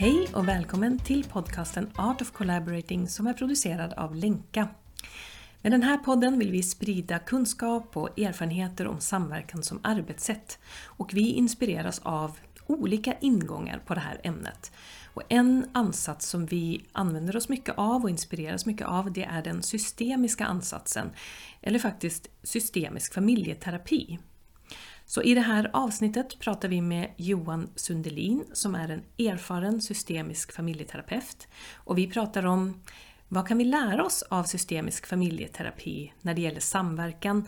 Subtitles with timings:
[0.00, 4.68] Hej och välkommen till podcasten Art of Collaborating som är producerad av Lenka.
[5.62, 11.14] Med den här podden vill vi sprida kunskap och erfarenheter om samverkan som arbetssätt och
[11.14, 14.72] vi inspireras av olika ingångar på det här ämnet.
[15.14, 19.42] Och en ansats som vi använder oss mycket av och inspireras mycket av det är
[19.42, 21.10] den systemiska ansatsen,
[21.60, 24.18] eller faktiskt systemisk familjeterapi.
[25.10, 30.52] Så i det här avsnittet pratar vi med Johan Sundelin som är en erfaren systemisk
[30.52, 31.48] familjeterapeut.
[31.74, 32.82] Och vi pratar om
[33.28, 37.44] vad kan vi lära oss av systemisk familjeterapi när det gäller samverkan,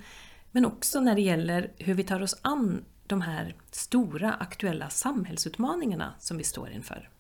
[0.51, 6.15] men också när det gäller hur vi tar oss an de här stora aktuella samhällsutmaningarna
[6.19, 7.11] som vi står inför.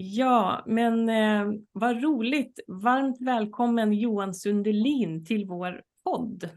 [0.00, 2.60] Ja, men eh, vad roligt!
[2.66, 6.50] Varmt välkommen Johan Sundelin till vår podd.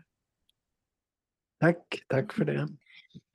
[1.59, 2.67] Tack, tack för det.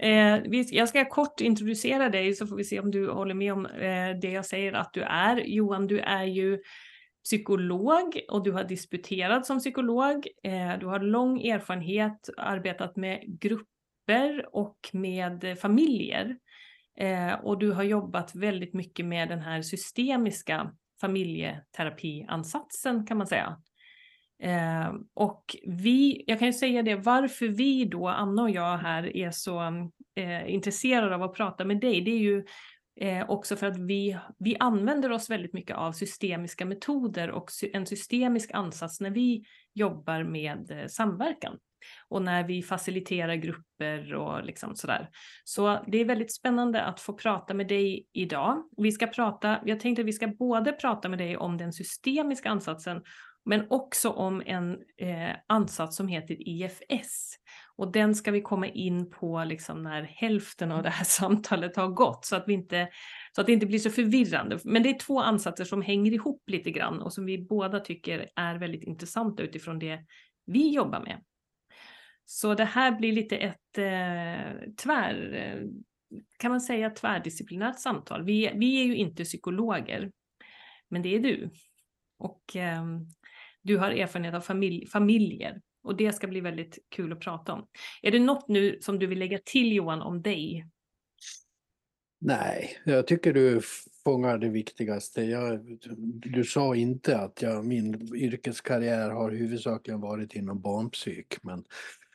[0.03, 3.67] Eh, jag ska kort introducera dig så får vi se om du håller med om
[3.67, 5.37] eh, det jag säger att du är.
[5.37, 6.59] Johan, du är ju
[7.25, 10.27] psykolog och du har disputerat som psykolog.
[10.43, 16.37] Eh, du har lång erfarenhet, arbetat med grupper och med familjer.
[16.97, 23.61] Eh, och du har jobbat väldigt mycket med den här systemiska familjeterapiansatsen kan man säga.
[24.43, 29.17] Eh, och vi, jag kan ju säga det, varför vi då, Anna och jag här,
[29.17, 29.61] är så
[30.17, 32.45] eh, intresserade av att prata med dig, det är ju
[33.01, 37.87] eh, också för att vi, vi använder oss väldigt mycket av systemiska metoder och en
[37.87, 39.45] systemisk ansats när vi
[39.75, 41.59] jobbar med eh, samverkan
[42.09, 45.09] och när vi faciliterar grupper och liksom sådär.
[45.45, 48.63] Så det är väldigt spännande att få prata med dig idag.
[48.77, 52.51] Vi ska prata, jag tänkte att vi ska både prata med dig om den systemiska
[52.51, 53.03] ansatsen
[53.47, 57.37] men också om en eh, ansats som heter IFS.
[57.77, 61.89] Och den ska vi komma in på liksom när hälften av det här samtalet har
[61.89, 62.89] gått så att, vi inte,
[63.33, 64.59] så att det inte blir så förvirrande.
[64.65, 68.29] Men det är två ansatser som hänger ihop lite grann och som vi båda tycker
[68.37, 69.99] är väldigt intressanta utifrån det
[70.47, 71.21] vi jobbar med.
[72.27, 75.69] Så det här blir lite ett eh, tvär, eh,
[76.39, 78.25] kan man säga tvärdisciplinärt samtal.
[78.25, 80.11] Vi, vi är ju inte psykologer,
[80.89, 81.51] men det är du.
[82.19, 82.85] Och eh,
[83.63, 87.67] du har erfarenhet av familj, familjer och det ska bli väldigt kul att prata om.
[88.03, 90.67] Är det något nu som du vill lägga till Johan om dig?
[92.19, 93.61] Nej, jag tycker du
[94.05, 95.23] fångar det viktigaste.
[95.23, 95.79] Jag,
[96.15, 101.65] du sa inte att jag, min yrkeskarriär har huvudsakligen varit inom barnpsyk, men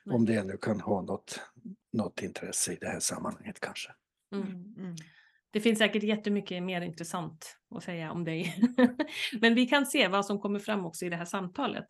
[0.05, 1.39] om det nu kan ha något,
[1.93, 3.91] något intresse i det här sammanhanget kanske.
[4.35, 4.47] Mm.
[4.77, 4.95] Mm.
[5.51, 8.55] Det finns säkert jättemycket mer intressant att säga om dig.
[9.41, 11.87] Men vi kan se vad som kommer fram också i det här samtalet.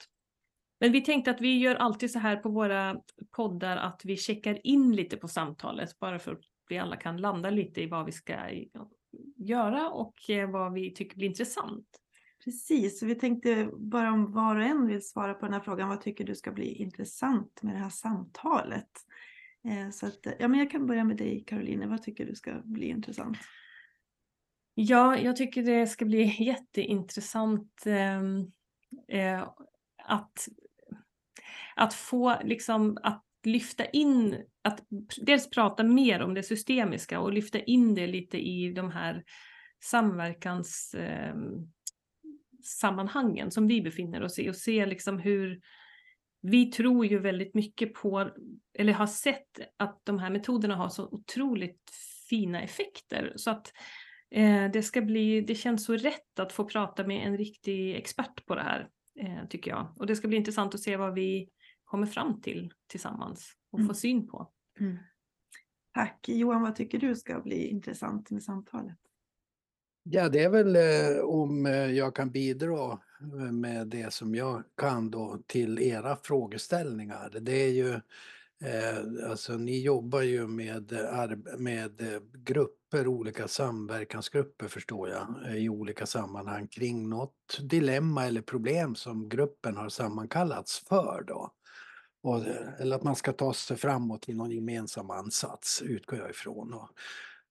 [0.80, 3.02] Men vi tänkte att vi gör alltid så här på våra
[3.32, 6.40] poddar att vi checkar in lite på samtalet bara för att
[6.70, 8.38] vi alla kan landa lite i vad vi ska
[9.36, 12.01] göra och eh, vad vi tycker blir intressant.
[12.44, 15.90] Precis, vi tänkte bara om var och en vill svara på den här frågan.
[15.90, 18.90] Vad tycker du ska bli intressant med det här samtalet?
[19.64, 21.90] Eh, så att, ja, men jag kan börja med dig Caroline.
[21.90, 23.38] Vad tycker du ska bli intressant?
[24.74, 28.52] Ja, jag tycker det ska bli jätteintressant ehm,
[29.08, 29.48] eh,
[30.04, 30.48] att,
[31.76, 34.84] att få liksom att lyfta in, att
[35.22, 39.24] dels prata mer om det systemiska och lyfta in det lite i de här
[39.84, 41.36] samverkans eh,
[42.66, 45.62] sammanhangen som vi befinner oss i och se liksom hur
[46.42, 48.30] vi tror ju väldigt mycket på,
[48.74, 51.92] eller har sett att de här metoderna har så otroligt
[52.30, 53.74] fina effekter så att
[54.32, 58.46] eh, det ska bli, det känns så rätt att få prata med en riktig expert
[58.46, 58.90] på det här
[59.20, 59.94] eh, tycker jag.
[59.96, 61.50] Och det ska bli intressant att se vad vi
[61.84, 63.88] kommer fram till tillsammans och mm.
[63.88, 64.52] få syn på.
[64.80, 64.98] Mm.
[65.94, 66.30] Tack.
[66.30, 68.98] Johan, vad tycker du ska bli intressant med samtalet?
[70.04, 74.64] Ja, det är väl eh, om eh, jag kan bidra eh, med det som jag
[74.78, 77.30] kan då till era frågeställningar.
[77.42, 77.90] Det är ju,
[78.64, 80.94] eh, alltså ni jobbar ju med,
[81.58, 88.96] med eh, grupper, olika samverkansgrupper förstår jag, i olika sammanhang kring något dilemma eller problem
[88.96, 91.52] som gruppen har sammankallats för då.
[92.24, 92.42] Och,
[92.80, 96.74] eller att man ska ta sig framåt i någon gemensam ansats, utgår jag ifrån.
[96.74, 96.90] Och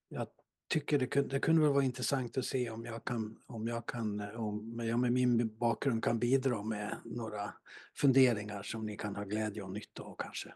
[0.09, 0.27] jag
[0.71, 3.85] tycker det kunde, det kunde väl vara intressant att se om jag kan, om jag
[3.85, 7.53] kan, om jag med min bakgrund kan bidra med några
[7.97, 10.53] funderingar som ni kan ha glädje och nytta av kanske.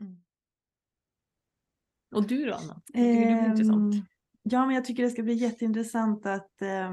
[0.00, 0.16] Mm.
[2.14, 2.80] Och du då Anna?
[2.86, 3.94] Tycker du är intressant?
[3.94, 4.02] Ehm,
[4.50, 6.92] Ja, men jag tycker det ska bli jätteintressant att, eh,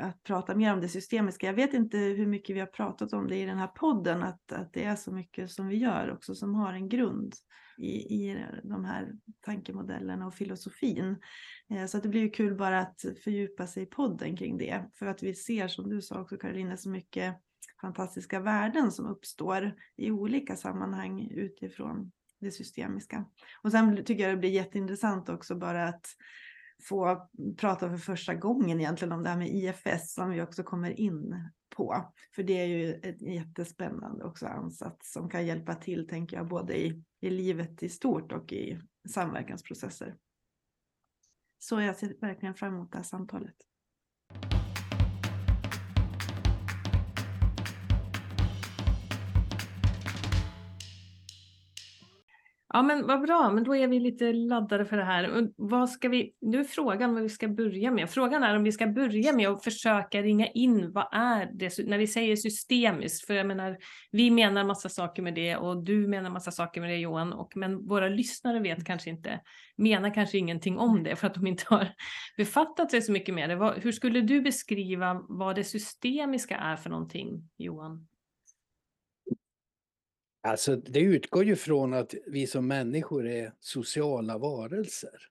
[0.00, 1.46] att prata mer om det systemiska.
[1.46, 4.52] Jag vet inte hur mycket vi har pratat om det i den här podden, att,
[4.52, 7.34] att det är så mycket som vi gör också som har en grund
[7.82, 11.16] i, i de här tankemodellerna och filosofin.
[11.70, 14.90] Eh, så att det blir ju kul bara att fördjupa sig i podden kring det.
[14.94, 17.36] För att vi ser, som du sa också Karolina, så mycket
[17.80, 23.24] fantastiska värden som uppstår i olika sammanhang utifrån det systemiska.
[23.62, 26.06] Och sen tycker jag det blir jätteintressant också bara att
[26.88, 31.00] få prata för första gången egentligen om det här med IFS som vi också kommer
[31.00, 32.12] in på.
[32.34, 36.86] För det är ju ett jättespännande också ansats som kan hjälpa till, tänker jag, både
[36.86, 40.16] i, i livet i stort och i samverkansprocesser.
[41.58, 43.56] Så jag ser verkligen fram emot det här samtalet.
[52.74, 55.48] Ja men vad bra, men då är vi lite laddade för det här.
[55.56, 58.10] Vad ska vi, nu är frågan vad vi ska börja med.
[58.10, 61.98] Frågan är om vi ska börja med att försöka ringa in vad är det, när
[61.98, 63.78] vi säger systemiskt, för jag menar,
[64.10, 67.52] vi menar massa saker med det och du menar massa saker med det Johan, och,
[67.56, 69.40] men våra lyssnare vet kanske inte,
[69.76, 71.88] menar kanske ingenting om det för att de inte har
[72.36, 73.74] befattat sig så mycket med det.
[73.82, 78.06] hur skulle du beskriva vad det systemiska är för någonting, Johan?
[80.44, 85.28] Alltså det utgår ju från att vi som människor är sociala varelser.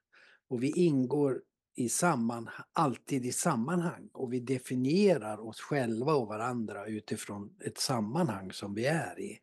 [0.49, 1.41] Och vi ingår
[1.75, 8.51] i samman, alltid i sammanhang och vi definierar oss själva och varandra utifrån ett sammanhang
[8.51, 9.39] som vi är i.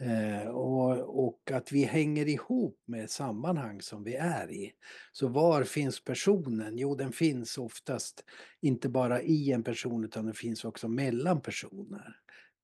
[0.00, 4.72] Eh, och, och, att vi hänger ihop med sammanhang som vi är i.
[5.12, 6.78] Så var finns personen?
[6.78, 8.24] Jo, den finns oftast
[8.60, 12.16] inte bara i en person utan den finns också mellan personer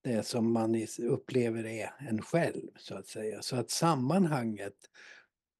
[0.02, 3.42] det som man upplever är en själv så att säga.
[3.42, 4.76] Så att sammanhanget,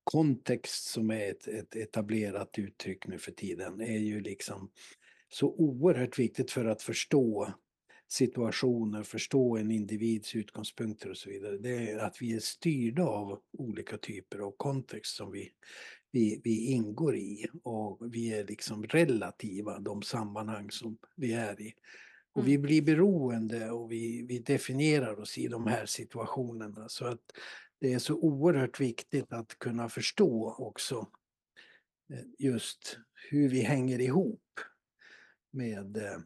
[0.04, 4.70] kontext som är ett, ett etablerat uttryck nu för tiden, är ju liksom
[5.28, 7.54] så oerhört viktigt för att förstå
[8.08, 11.58] situationer, förstå en individs utgångspunkter och så vidare.
[11.58, 15.52] Det är att vi är styrda av olika typer av kontext som vi,
[16.10, 21.74] vi, vi ingår i och vi är liksom relativa, de sammanhang som vi är i.
[22.34, 22.62] Och vi mm.
[22.62, 26.88] blir beroende och vi, vi definierar oss i de här situationerna.
[26.88, 27.20] Så att
[27.80, 31.08] det är så oerhört viktigt att kunna förstå också
[32.12, 32.98] eh, just
[33.30, 34.60] hur vi hänger ihop
[35.50, 36.18] med eh,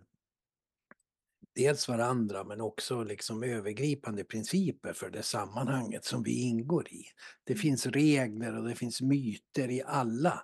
[1.54, 7.04] dels varandra men också liksom övergripande principer för det sammanhanget som vi ingår i.
[7.44, 7.60] Det mm.
[7.60, 10.42] finns regler och det finns myter i alla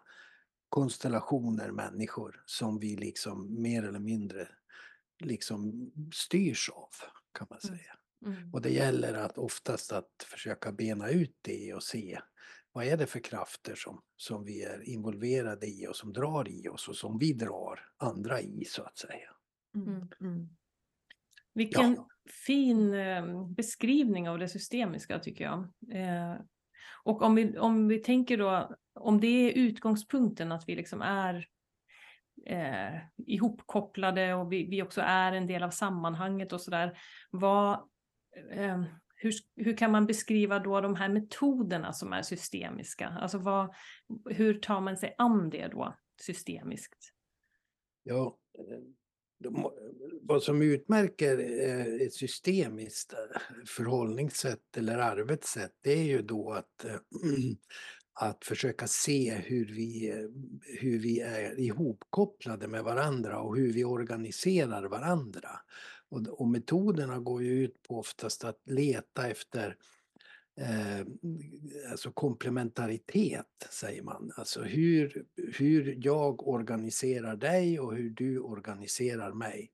[0.69, 4.49] konstellationer människor som vi liksom mer eller mindre
[5.25, 6.91] liksom styrs av
[7.33, 7.79] kan man mm.
[7.79, 7.97] säga.
[8.27, 8.55] Mm.
[8.55, 12.19] Och det gäller att oftast att försöka bena ut det och se
[12.73, 16.69] vad är det för krafter som, som vi är involverade i och som drar i
[16.69, 19.31] oss och som vi drar andra i så att säga.
[19.75, 19.89] Mm.
[19.89, 20.09] mm.
[20.21, 20.49] mm.
[21.55, 22.09] Vilken ja.
[22.47, 25.59] fin eh, beskrivning av det systemiska tycker jag.
[25.93, 26.41] Eh,
[27.05, 31.49] och om vi, om vi tänker då, om det är utgångspunkten att vi liksom är
[32.47, 32.95] eh,
[33.27, 36.99] ihopkopplade och vi, vi också är en del av sammanhanget och sådär.
[38.51, 38.83] Eh,
[39.23, 43.09] hur, hur kan man beskriva då de här metoderna som är systemiska?
[43.09, 43.75] Alltså vad,
[44.31, 47.13] hur tar man sig an det då systemiskt?
[48.03, 48.79] Ja, eh,
[49.39, 49.71] de,
[50.23, 56.87] vad som utmärker eh, ett systemiskt eh, förhållningssätt eller arbetssätt det är ju då att
[58.15, 60.13] att försöka se hur vi,
[60.81, 65.51] hur vi är ihopkopplade med varandra och hur vi organiserar varandra.
[66.09, 69.77] Och, och metoderna går ju ut på oftast att leta efter
[70.61, 71.07] eh,
[71.91, 74.33] alltså komplementaritet, säger man.
[74.37, 79.71] Alltså hur, hur jag organiserar dig och hur du organiserar mig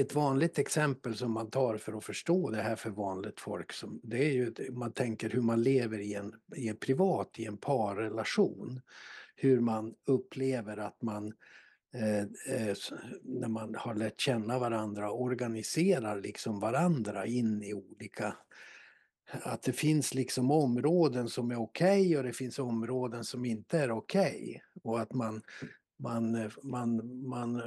[0.00, 4.00] ett vanligt exempel som man tar för att förstå det här för vanligt folk, som,
[4.02, 7.56] det är ju man tänker hur man lever i en, i en privat, i en
[7.56, 8.80] parrelation.
[9.36, 11.32] Hur man upplever att man
[11.94, 12.20] eh,
[12.56, 12.76] eh,
[13.22, 18.36] när man har lärt känna varandra organiserar liksom varandra in i olika
[19.30, 23.78] att det finns liksom områden som är okej okay och det finns områden som inte
[23.78, 24.62] är okej.
[24.74, 24.82] Okay.
[24.82, 25.42] Och att man,
[25.98, 27.62] man, man, man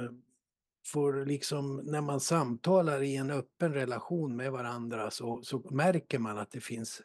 [0.86, 6.38] får liksom, när man samtalar i en öppen relation med varandra så, så märker man
[6.38, 7.02] att det finns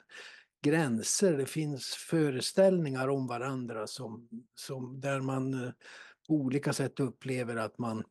[0.64, 5.74] gränser, det finns föreställningar om varandra som, som där man
[6.28, 8.04] på olika sätt upplever att man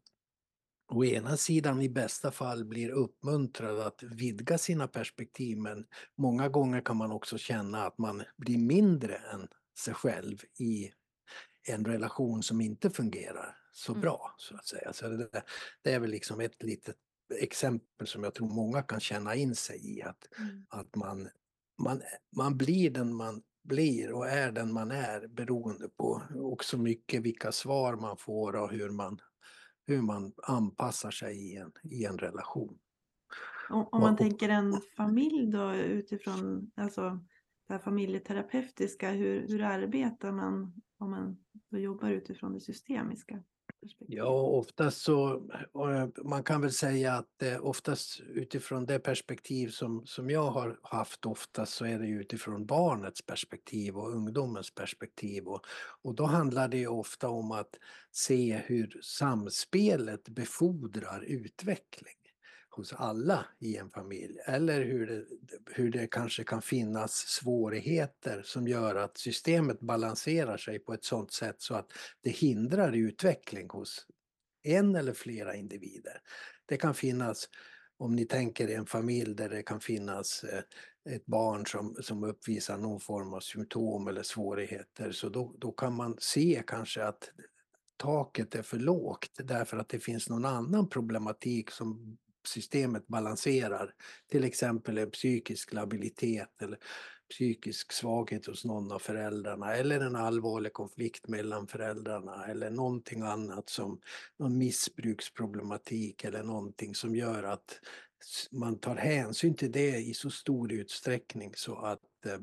[0.88, 5.85] å ena sidan i bästa fall blir uppmuntrad att vidga sina perspektiv men
[6.18, 10.90] många gånger kan man också känna att man blir mindre än sig själv i
[11.68, 14.00] en relation som inte fungerar så Mm.
[14.00, 14.92] bra så att säga.
[14.92, 15.42] Så det,
[15.83, 16.97] det är väl liksom ett litet
[17.40, 20.02] exempel som jag tror många kan känna in sig i.
[20.02, 20.66] Att, Mm.
[20.68, 21.28] att man,
[21.83, 22.02] man,
[22.37, 27.52] man blir den man blir och är den man är beroende på också mycket vilka
[27.52, 29.18] svar man får och hur man,
[29.87, 32.78] hur man anpassar sig i en, i en relation.
[33.71, 37.21] Om, om man Och- tänker en familj då utifrån alltså,
[37.68, 43.42] det här familjeterapeutiska, hur, hur arbetar man om man då jobbar utifrån det systemiska?
[43.80, 44.18] Perspektivet?
[44.18, 45.35] Ja, oftast så,
[45.75, 50.78] eh, man kan väl säga att eh, oftast utifrån det perspektiv som, som jag har
[50.83, 55.49] haft oftast så är det ju utifrån barnets perspektiv och ungdomens perspektiv.
[55.49, 55.66] Och,
[56.02, 57.78] och då handlar det ju ofta om att
[58.12, 62.25] se hur samspelet befordrar utveckling
[62.76, 64.38] hos alla i en familj.
[64.47, 65.25] Eller hur det,
[65.75, 71.33] hur det kanske kan finnas svårigheter som gör att systemet balanserar sig på ett sådant
[71.33, 74.06] sätt så att det hindrar utveckling hos
[74.62, 76.21] en eller flera individer.
[76.66, 77.49] Det kan finnas,
[77.99, 80.62] om ni tänker en familj där det kan finnas eh,
[81.14, 85.95] ett barn som, som uppvisar någon form av symptom eller svårigheter, så då, då kan
[85.95, 87.30] man se kanske att
[87.97, 93.94] taket är för lågt därför att det finns någon annan problematik som systemet balanserar.
[94.30, 96.78] Till exempel en psykisk labilitet eller
[97.30, 103.68] psykisk svaghet hos någon av föräldrarna eller en allvarlig konflikt mellan föräldrarna eller någonting annat
[103.68, 104.00] som
[104.38, 107.80] någon missbruksproblematik eller någonting som gör att
[108.50, 112.38] man tar hänsyn till det i så stor utsträckning så att eh,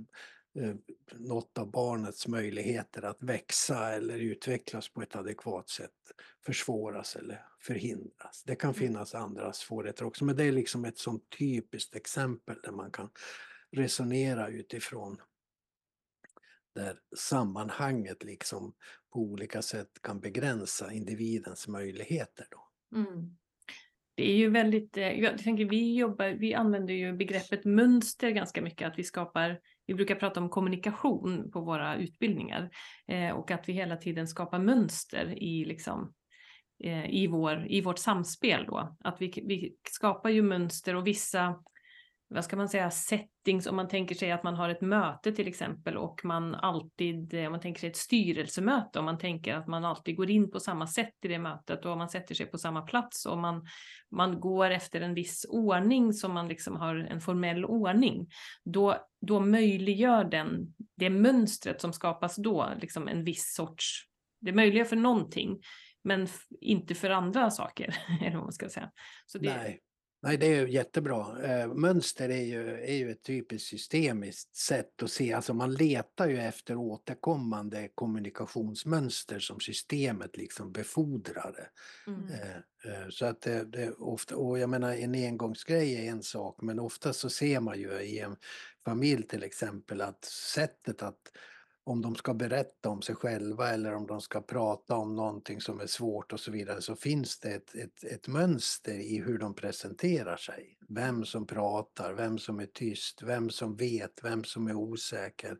[1.13, 5.91] något av barnets möjligheter att växa eller utvecklas på ett adekvat sätt
[6.45, 8.43] försvåras eller förhindras.
[8.45, 12.71] Det kan finnas andra svårigheter också men det är liksom ett sånt typiskt exempel där
[12.71, 13.09] man kan
[13.71, 15.17] resonera utifrån
[16.75, 18.73] där sammanhanget liksom
[19.13, 22.45] på olika sätt kan begränsa individens möjligheter.
[22.51, 22.67] Då.
[22.99, 23.37] Mm.
[24.15, 28.61] Det är ju väldigt, eh, jag tänker vi jobbar, vi använder ju begreppet mönster ganska
[28.61, 32.69] mycket, att vi skapar, vi brukar prata om kommunikation på våra utbildningar
[33.07, 36.13] eh, och att vi hela tiden skapar mönster i liksom
[36.83, 38.97] eh, i, vår, i vårt samspel då.
[39.03, 41.63] Att vi, vi skapar ju mönster och vissa,
[42.33, 45.47] vad ska man säga, settings, om man tänker sig att man har ett möte till
[45.47, 49.85] exempel och man alltid, om man tänker sig ett styrelsemöte, om man tänker att man
[49.85, 52.81] alltid går in på samma sätt i det mötet och man sätter sig på samma
[52.81, 53.65] plats och man,
[54.11, 58.27] man går efter en viss ordning som man liksom har en formell ordning,
[58.63, 64.03] då, då möjliggör den, det mönstret som skapas då, liksom en viss sorts,
[64.41, 65.61] det möjliggör för någonting,
[66.03, 66.27] men
[66.61, 68.91] inte för andra saker, eller vad man ska säga.
[69.25, 69.79] Så det, Nej.
[70.25, 71.43] Nej, det är jättebra.
[71.43, 75.33] Eh, mönster är ju, är ju ett typiskt systemiskt sätt att se.
[75.33, 81.69] Alltså man letar ju efter återkommande kommunikationsmönster som systemet liksom befordrar.
[82.07, 82.27] Mm.
[82.29, 82.55] Eh,
[82.93, 86.79] eh, Så att det, det ofta, och jag menar en engångsgrej är en sak men
[86.79, 88.35] ofta så ser man ju i en
[88.85, 91.21] familj till exempel att sättet att
[91.85, 95.79] om de ska berätta om sig själva eller om de ska prata om någonting som
[95.79, 99.53] är svårt och så vidare så finns det ett, ett, ett mönster i hur de
[99.55, 100.77] presenterar sig.
[100.89, 105.57] Vem som pratar, vem som är tyst, vem som vet, vem som är osäker,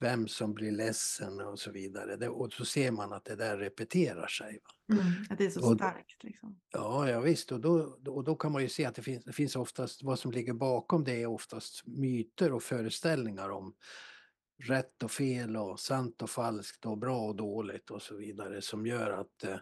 [0.00, 2.16] vem som blir ledsen och så vidare.
[2.16, 4.58] Det, och så ser man att det där repeterar sig.
[4.92, 6.24] Mm, att det är så Och- starkt.
[6.24, 6.60] Liksom.
[6.72, 7.52] Ja, ja visst.
[7.52, 10.18] Och då, och då kan man ju se att det finns, det finns oftast, vad
[10.18, 13.74] som ligger bakom det är oftast myter och föreställningar om
[14.62, 18.86] rätt och fel och sant och falskt och bra och dåligt och så vidare som
[18.86, 19.56] gör att, eh,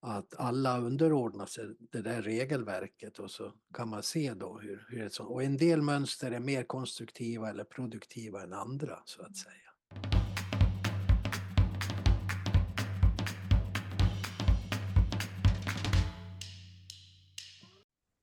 [0.00, 5.06] att alla underordnar sig det där regelverket och så kan man se då hur, hur
[5.06, 9.36] ett sånt, och en del mönster är mer konstruktiva eller produktiva än andra så att
[9.36, 9.54] säga.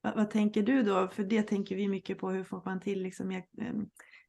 [0.02, 1.08] Vad, vad tänker du då?
[1.08, 2.30] För det tänker vi mycket på.
[2.30, 3.42] Hur får man till liksom, eh,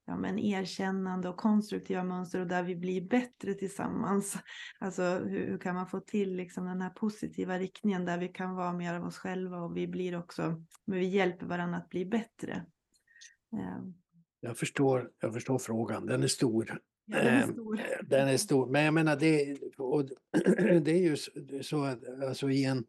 [0.06, 4.36] ja, men erkännande och konstruktiva mönster och där vi blir bättre tillsammans.
[4.78, 8.54] Alltså hur, hur kan man få till liksom, den här positiva riktningen där vi kan
[8.54, 12.06] vara mer av oss själva och vi blir också, men vi hjälper varandra att bli
[12.06, 12.66] bättre.
[13.52, 13.94] Em,
[14.40, 16.66] Jag förstår, jag förstår frågan, den är stor.
[16.68, 17.80] ja, den är Ehm, stor.
[18.02, 20.04] Den är stor, men jag menar det, och
[20.82, 21.16] det är ju
[21.62, 22.84] så att alltså i en,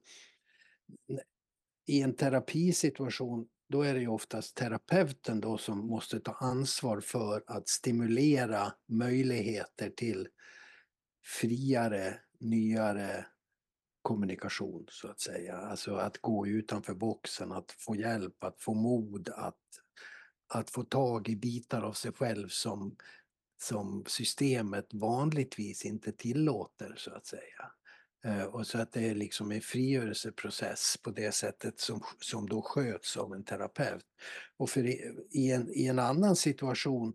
[1.86, 7.44] i en terapisituation då är det ju oftast terapeuten då som måste ta ansvar för
[7.48, 10.28] att stimulera möjligheter till
[11.26, 13.26] friare, nyare
[14.02, 15.58] kommunikation så att säga.
[15.58, 19.56] Alltså att gå utanför boxen, att få hjälp, att få mod, att,
[20.54, 22.96] att få tag i bitar av sig själv som
[23.58, 27.72] som systemet vanligtvis inte tillåter så att säga.
[28.28, 32.62] Eh, och så att det är liksom en frigörelseprocess på det sättet som, som då
[32.62, 34.06] sköts av en terapeut.
[34.58, 34.86] Och för
[35.32, 37.14] i, en, i en annan situation,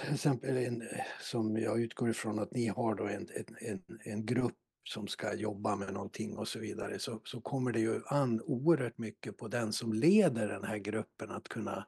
[0.00, 0.82] till exempel en,
[1.20, 3.28] som jag utgår ifrån att ni har då en,
[3.60, 4.56] en, en grupp
[4.88, 8.98] som ska jobba med någonting och så vidare så, så kommer det ju an oerhört
[8.98, 11.86] mycket på den som leder den här gruppen att kunna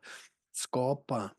[0.53, 1.31] skapa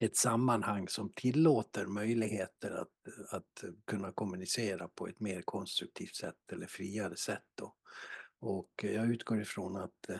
[0.00, 2.88] ett sammanhang som tillåter möjligheter att,
[3.30, 7.44] att kunna kommunicera på ett mer konstruktivt sätt eller friare sätt.
[7.54, 7.74] Då.
[8.40, 10.10] Och jag utgår ifrån att,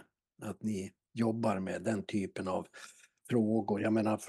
[0.42, 2.66] att ni jobbar med den typen av
[3.28, 3.80] frågor.
[3.80, 4.20] Jag menar,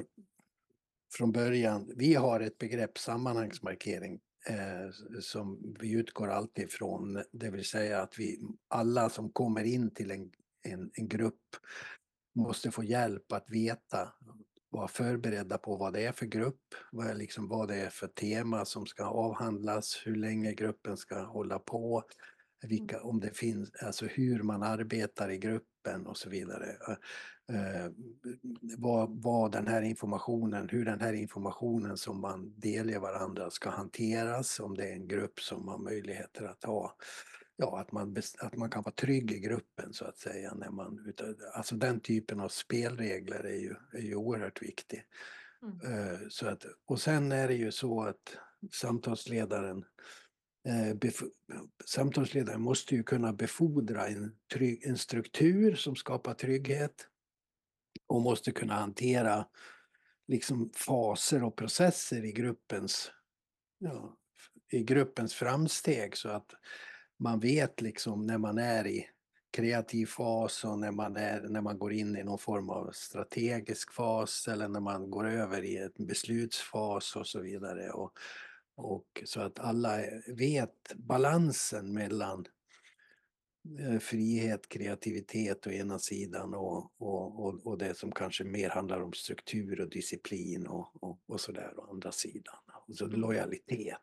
[1.14, 7.66] från början, vi har ett begrepp sammanhangsmarkering eh, som vi utgår alltid ifrån, det vill
[7.66, 11.56] säga att vi alla som kommer in till en, en, en grupp
[12.36, 14.14] måste få hjälp att veta
[14.75, 18.08] vara förberedda på vad det är för grupp, vad, är liksom, vad det är för
[18.08, 22.03] tema som ska avhandlas, hur länge gruppen ska hålla på,
[22.67, 26.65] vilka, om det finns, alltså hur man arbetar i gruppen och så vidare.
[27.51, 27.91] Eh,
[28.77, 34.60] vad, vad den här informationen, hur den här informationen som man delger varandra ska hanteras,
[34.60, 36.96] om det är en grupp som har möjligheter att ha
[37.58, 40.54] ja, att, man, att man kan vara trygg i gruppen så att säga.
[40.54, 41.14] När man,
[41.54, 45.06] alltså den typen av spelregler är ju, är ju oerhört viktig.
[45.62, 46.14] Mm.
[46.14, 48.38] Eh, så att, och sen är det ju så att
[48.72, 49.86] samtalsledaren
[50.68, 51.12] eh,
[51.86, 57.08] samtalsledaren måste ju kunna befordra en, trygg, en struktur som skapar trygghet
[58.08, 59.48] och måste kunna hantera
[60.28, 63.12] liksom faser och processer i gruppens,
[63.78, 64.18] ja,
[64.72, 66.52] i gruppens framsteg så att
[67.19, 69.07] man vet liksom när man är i
[69.55, 73.93] kreativ fas och när man, är, när man går in i någon form av strategisk
[73.93, 77.91] fas eller när man går över i en beslutsfas och så vidare.
[77.91, 78.12] Och,
[78.75, 82.45] och så att alla vet balansen mellan
[83.79, 89.01] eh, frihet, kreativitet å ena sidan och, och, och, och, det som kanske mer handlar
[89.01, 92.60] om struktur och disciplin och, och, och sådär å andra sidan.
[92.88, 94.01] Och så lojalitet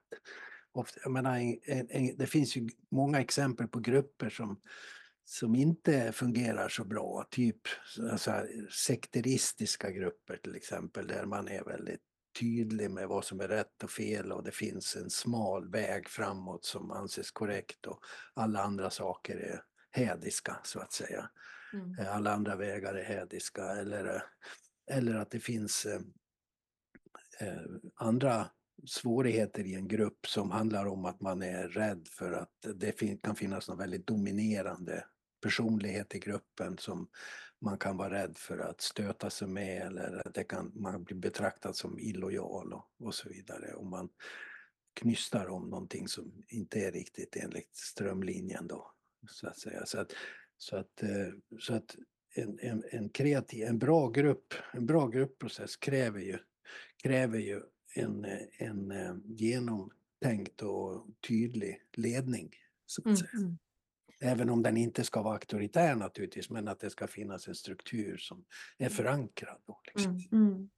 [0.72, 4.60] ofta, jag menar, en, en, det finns ju många exempel på grupper som,
[5.24, 7.60] som inte fungerar så bra, typ
[8.10, 8.46] alltså,
[8.86, 12.00] sekteristiska grupper till exempel, där man är väldigt
[12.40, 16.64] tydlig med vad som är rätt och fel och det finns en smal väg framåt
[16.64, 18.00] som anses korrekt och
[18.34, 21.30] alla andra saker är hädiska så att säga.
[21.72, 21.98] Mm.
[21.98, 24.24] Eh, alla andra vägar är hädiska eller,
[24.90, 26.00] eller att det finns eh,
[27.40, 27.62] eh
[27.94, 28.50] andra
[28.86, 33.36] svårigheter i en grupp som handlar om att man är rädd för att det kan
[33.36, 35.04] finnas någon väldigt dominerande
[35.42, 37.08] personlighet i gruppen som
[37.60, 41.76] man kan vara rädd för att stöta sig med eller det kan man bli betraktad
[41.76, 43.74] som illojal och, och så vidare.
[43.74, 44.08] Om man
[44.94, 48.92] knystar om någonting som inte är riktigt enligt strömlinjen då.
[49.30, 49.86] Så att säga.
[49.86, 50.12] Så att,
[50.56, 51.96] så att, eh, så att
[52.34, 56.38] en, en, en kreativ, en bra grupp, en bra gruppprocess kräver ju,
[57.02, 57.62] kräver ju
[57.94, 58.26] en,
[58.58, 62.50] en eh, genomtänkt och tydlig ledning.
[62.86, 63.30] Så att mm, säga.
[63.34, 63.58] Mm.
[64.20, 68.16] Även om den inte ska vara auktoritär naturligtvis, men att det ska finnas en struktur
[68.16, 68.44] som
[68.78, 68.96] är mm.
[68.96, 69.62] förankrad.
[69.66, 70.12] Då, liksom.
[70.32, 70.70] mm, mm.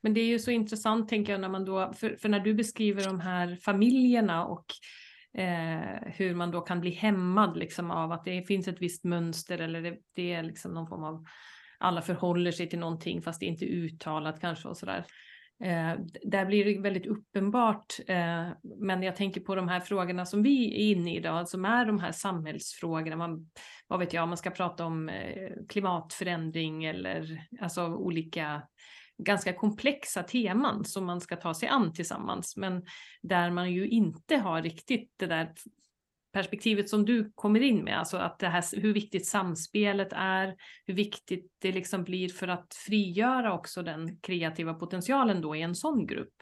[0.00, 2.54] Men det är ju så intressant, tänker jag, när man då, för, för när du
[2.54, 4.66] beskriver de här familjerna och
[5.40, 9.58] eh, hur man då kan bli hämmad liksom, av att det finns ett visst mönster
[9.58, 11.26] eller det, det är liksom någon form av
[11.78, 15.04] alla förhåller sig till någonting fast det är inte uttalat kanske och sådär.
[15.64, 20.42] Eh, där blir det väldigt uppenbart, eh, men jag tänker på de här frågorna som
[20.42, 23.16] vi är inne i idag, alltså som är de här samhällsfrågorna.
[23.16, 23.50] Man,
[23.86, 28.62] vad vet jag, man ska prata om eh, klimatförändring eller alltså olika
[29.18, 32.84] ganska komplexa teman som man ska ta sig an tillsammans, men
[33.22, 35.52] där man ju inte har riktigt det där
[36.32, 40.94] perspektivet som du kommer in med, alltså att det här, hur viktigt samspelet är, hur
[40.94, 46.06] viktigt det liksom blir för att frigöra också den kreativa potentialen då i en sån
[46.06, 46.34] grupp.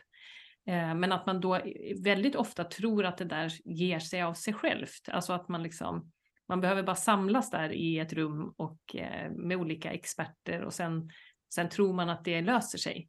[0.67, 1.61] Eh, men att man då
[2.05, 6.11] väldigt ofta tror att det där ger sig av sig självt, alltså att man liksom
[6.49, 11.11] man behöver bara samlas där i ett rum och eh, med olika experter och sen,
[11.55, 13.09] sen tror man att det löser sig.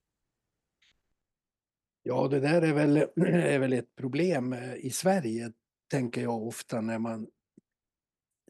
[2.04, 5.52] Ja, det där är väl, är väl ett problem eh, i Sverige
[5.89, 7.28] tänker jag ofta när man,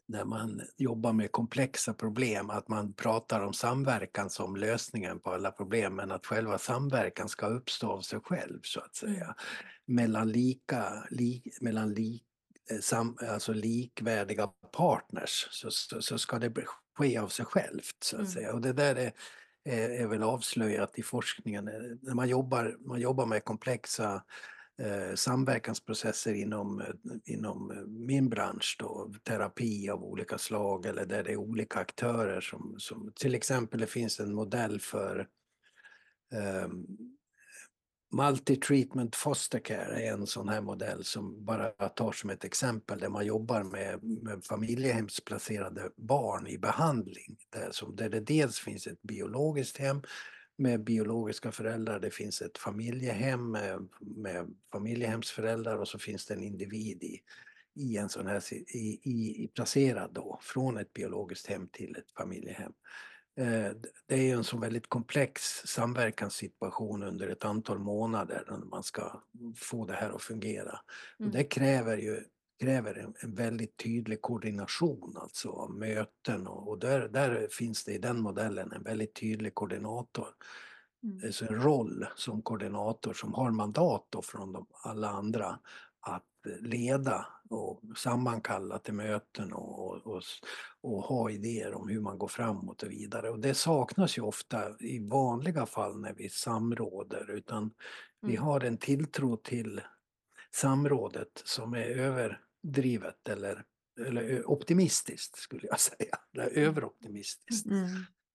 [0.08, 5.50] när man jobbar med komplexa problem, att man pratar om samverkan som lösningen på alla
[5.50, 9.24] problem, men att själva samverkan ska uppstå av sig själv så att säga.
[9.24, 9.34] Mm.
[9.86, 12.22] Mellan lika, li, mellan li,
[12.70, 16.64] eh, sam, alltså likvärdiga partners så, så, så, ska det
[16.98, 18.32] ske av sig självt så att mm.
[18.32, 18.52] säga.
[18.52, 19.12] Och det där är
[19.64, 21.64] är, är väl avslöjat i forskningen.
[22.02, 24.22] När man jobbar, man jobbar med komplexa
[24.80, 26.86] Eh, samverkansprocesser inom, eh,
[27.24, 32.40] inom eh, min bransch, då, terapi av olika slag eller där det är olika aktörer
[32.40, 35.28] som, som till exempel det finns en modell för
[36.64, 36.86] um,
[38.12, 43.08] Multi-treatment foster care är en sån här modell som bara tar som ett exempel där
[43.08, 47.36] man jobbar med, med familjehemsplacerade barn i behandling.
[47.50, 50.02] Där, som, där det dels finns ett biologiskt hem
[50.60, 56.42] med biologiska föräldrar, det finns ett familjehem med, med familjehemsföräldrar och så finns det en
[56.42, 57.20] individ i,
[57.74, 59.00] i en sån här, i,
[59.44, 62.72] i, placerad då från ett biologiskt hem till ett familjehem.
[63.36, 63.70] Eh,
[64.06, 69.22] det är ju en så väldigt komplex samverkanssituation under ett antal månader när man ska
[69.56, 70.80] få det här att fungera.
[71.18, 71.30] Mm.
[71.30, 72.24] Och det kräver ju
[72.60, 77.92] kräver en, en, väldigt tydlig koordination alltså av möten och, och, där, där finns det
[77.92, 80.28] i den modellen en väldigt tydlig koordinator.
[81.02, 81.20] Mm.
[81.24, 85.58] Alltså en roll som koordinator som har mandat då från de, alla andra
[86.00, 86.24] att
[86.60, 90.22] leda och sammankalla till möten och, och,
[90.80, 93.30] och, ha idéer om hur man går framåt och vidare.
[93.30, 97.72] Och det saknas ju ofta i vanliga fall när vi samråder utan mm.
[98.20, 99.80] vi har en tilltro till
[100.54, 101.86] samrådet som är
[102.64, 103.64] överdrivet eller,
[104.06, 106.18] eller optimistiskt skulle jag säga.
[106.34, 106.68] Eller mm.
[106.68, 107.66] överoptimistiskt.
[107.66, 107.88] Mm.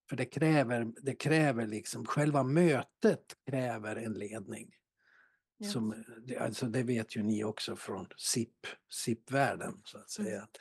[0.09, 4.71] För det kräver, det kräver liksom, själva mötet kräver en ledning.
[5.63, 5.71] Yes.
[5.71, 6.03] Som,
[6.39, 10.35] alltså det vet ju ni också från SIP, SIP-världen så att säga.
[10.35, 10.43] Mm.
[10.43, 10.57] Att,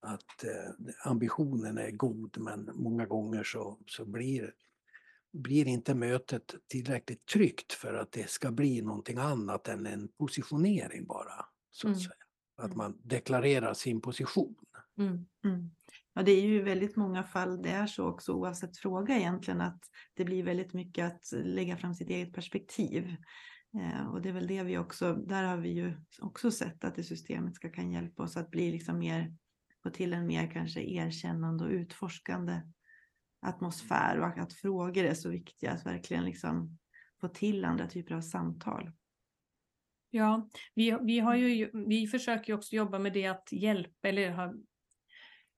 [0.00, 4.54] att eh, ambitionen är god men många gånger så, så blir,
[5.32, 11.06] blir inte mötet tillräckligt tryggt för att det ska bli någonting annat än en positionering
[11.06, 11.46] bara.
[11.70, 12.00] Så att, mm.
[12.00, 12.21] säga.
[12.62, 14.54] Att man deklarerar sin position.
[14.98, 15.26] Mm.
[15.44, 15.70] Mm.
[16.14, 19.80] Ja, det är ju väldigt många fall det är så också oavsett fråga egentligen att
[20.14, 23.16] det blir väldigt mycket att lägga fram sitt eget perspektiv.
[23.80, 26.94] Eh, och det är väl det vi också, där har vi ju också sett att
[26.94, 29.36] det systemiska kan hjälpa oss att bli liksom mer,
[29.82, 32.60] få till en mer kanske erkännande och utforskande
[33.42, 36.78] atmosfär och att frågor är så viktiga att verkligen liksom
[37.20, 38.92] få till andra typer av samtal.
[40.14, 44.30] Ja, vi, vi, har ju, vi försöker ju också jobba med det att hjälpa eller
[44.30, 44.54] ha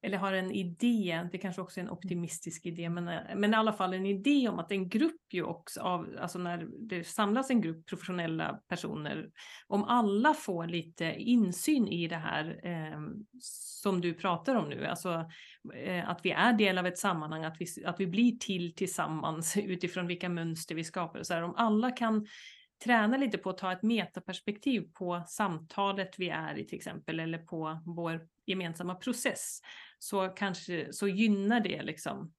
[0.04, 3.04] eller har en idé, det kanske också är en optimistisk idé, men,
[3.40, 6.68] men i alla fall en idé om att en grupp ju också av, alltså när
[6.88, 9.30] det samlas en grupp professionella personer,
[9.66, 13.00] om alla får lite insyn i det här eh,
[13.40, 15.30] som du pratar om nu, alltså
[15.74, 19.56] eh, att vi är del av ett sammanhang, att vi, att vi blir till tillsammans
[19.56, 21.22] utifrån vilka mönster vi skapar.
[21.22, 22.26] Så här, om alla kan
[22.84, 27.38] träna lite på att ta ett metaperspektiv på samtalet vi är i till exempel, eller
[27.38, 29.60] på vår gemensamma process,
[29.98, 32.32] så kanske så gynnar det liksom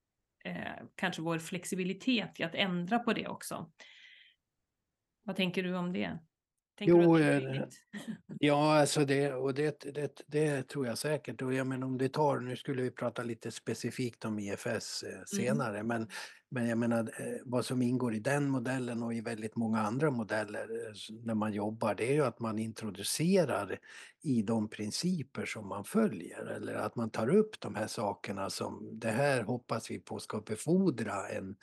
[0.46, 3.72] eh, kanske vår flexibilitet i att ändra på det också.
[5.24, 6.20] Vad tänker du om det?
[6.78, 7.64] Tänker jo, det eh,
[8.40, 11.42] ja, alltså det, och det, det, det, tror jag säkert.
[11.42, 15.14] Och jag menar om det tar, nu skulle vi prata lite specifikt om IFS eh,
[15.14, 15.26] mm.
[15.26, 15.88] senare, mm.
[15.88, 16.10] men,
[16.50, 20.12] men jag menar eh, vad som ingår i den modellen och i väldigt många andra
[20.12, 20.68] modeller
[21.26, 23.80] när man jobbar, det är ju att man introducerar
[24.22, 29.00] i de principer som man följer eller att man tar upp de här sakerna som
[29.00, 31.56] det här hoppas vi på ska befordra en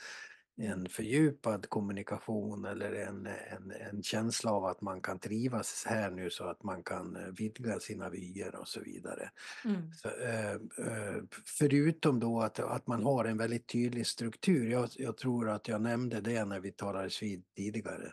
[0.57, 6.31] en fördjupad kommunikation eller en, en, en känsla av att man kan trivas här nu
[6.31, 9.31] så att man kan eh, vidga sina vyer och så vidare.
[9.65, 9.93] Mm.
[9.93, 14.71] Så, eh, eh, förutom då att, att man har en väldigt tydlig struktur.
[14.71, 18.13] Jag, jag tror att jag nämnde det när vi talades vid tidigare,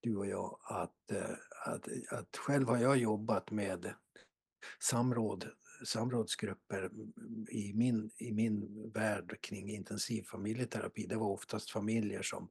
[0.00, 1.12] du och jag, att,
[1.66, 3.94] att, att själv har jag jobbat med
[4.78, 5.46] samråd
[5.84, 6.90] samrådsgrupper
[7.48, 12.48] i min, i min värld kring intensiv familjeterapi, det var oftast familjer som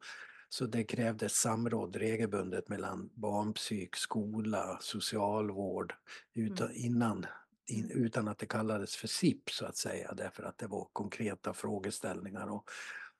[0.52, 5.94] så det krävdes samråd regelbundet mellan barnpsyk, skola, socialvård
[6.34, 6.86] utan, mm.
[6.86, 7.26] innan,
[7.66, 8.06] in, mm.
[8.06, 12.48] utan att det kallades för SIP så att säga därför att det var konkreta frågeställningar.
[12.48, 12.70] Och,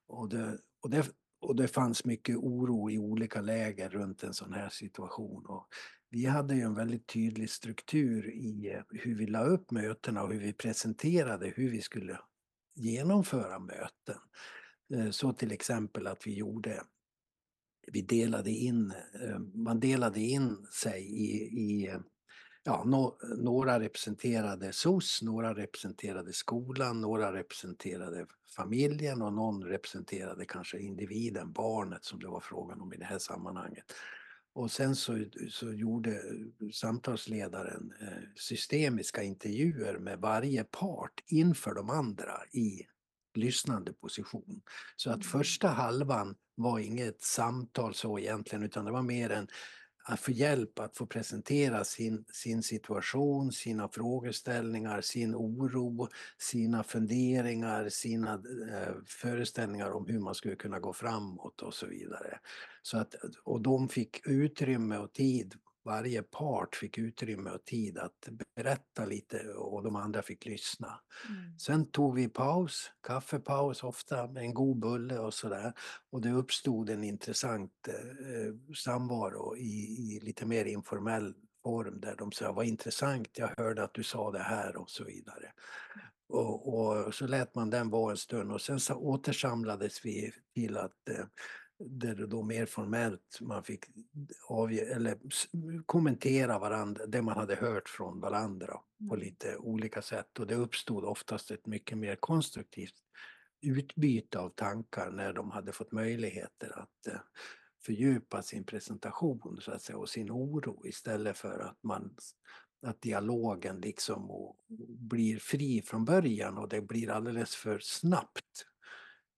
[0.06, 4.52] och, det, och, det, och det fanns mycket oro i olika läger runt en sån
[4.52, 5.46] här situation.
[5.46, 5.66] Och
[6.10, 10.32] vi hade ju en väldigt tydlig struktur i eh, hur vi la upp mötena och
[10.32, 12.18] hur vi presenterade hur vi skulle
[12.74, 14.20] genomföra möten.
[14.94, 16.82] Eh, så till exempel att vi gjorde
[17.92, 21.96] vi delade in, eh, man delade in sig i, i
[22.64, 30.78] ja, no, några representerade SOS, några representerade skolan, några representerade familjen och någon representerade kanske
[30.78, 33.84] individen, barnet som det var frågan om i det här sammanhanget.
[34.52, 36.22] Och sen så, så gjorde
[36.72, 42.86] samtalsledaren eh, systemiska intervjuer med varje part inför de andra i
[43.34, 44.62] lyssnande position.
[44.96, 45.22] Så att Mm.
[45.22, 49.48] första halvan var inget samtal så egentligen utan det var mer en
[50.12, 57.88] att få hjälp att få presentera sin, sin situation, sina frågeställningar, sin oro, sina funderingar,
[57.88, 58.32] sina
[58.72, 62.38] eh, föreställningar om hur man skulle kunna gå framåt och så vidare.
[62.82, 68.28] Så att, och de fick utrymme och tid, varje part fick utrymme och tid att
[68.56, 71.00] berätta lite och de andra fick lyssna.
[71.28, 71.58] Mm.
[71.58, 75.72] Sen tog vi paus, kaffepaus ofta med en god bulle och sådär.
[76.12, 82.32] Och det uppstod en intressant eh, samvaro i, i lite mer informell form där de
[82.32, 85.52] sa vad intressant, jag hörde att du sa det här och så vidare.
[86.28, 90.76] Och, och så lät man den vara en stund och sen så återsamlades vi till
[90.76, 91.24] att eh,
[91.80, 93.84] där det då mer formellt man fick
[94.48, 95.18] avge, eller
[95.86, 99.20] kommentera varandra, det man hade hört från varandra på Mm.
[99.20, 100.38] lite olika sätt.
[100.38, 102.94] Och det uppstod oftast ett mycket mer konstruktivt
[103.62, 107.20] utbyte av tankar när de hade fått möjligheter att eh,
[107.86, 110.86] fördjupa sin presentation så att säga, och sin oro.
[110.86, 112.16] Istället för att man
[112.86, 114.52] att dialogen liksom
[114.88, 118.66] blir fri från början och det blir alldeles för snabbt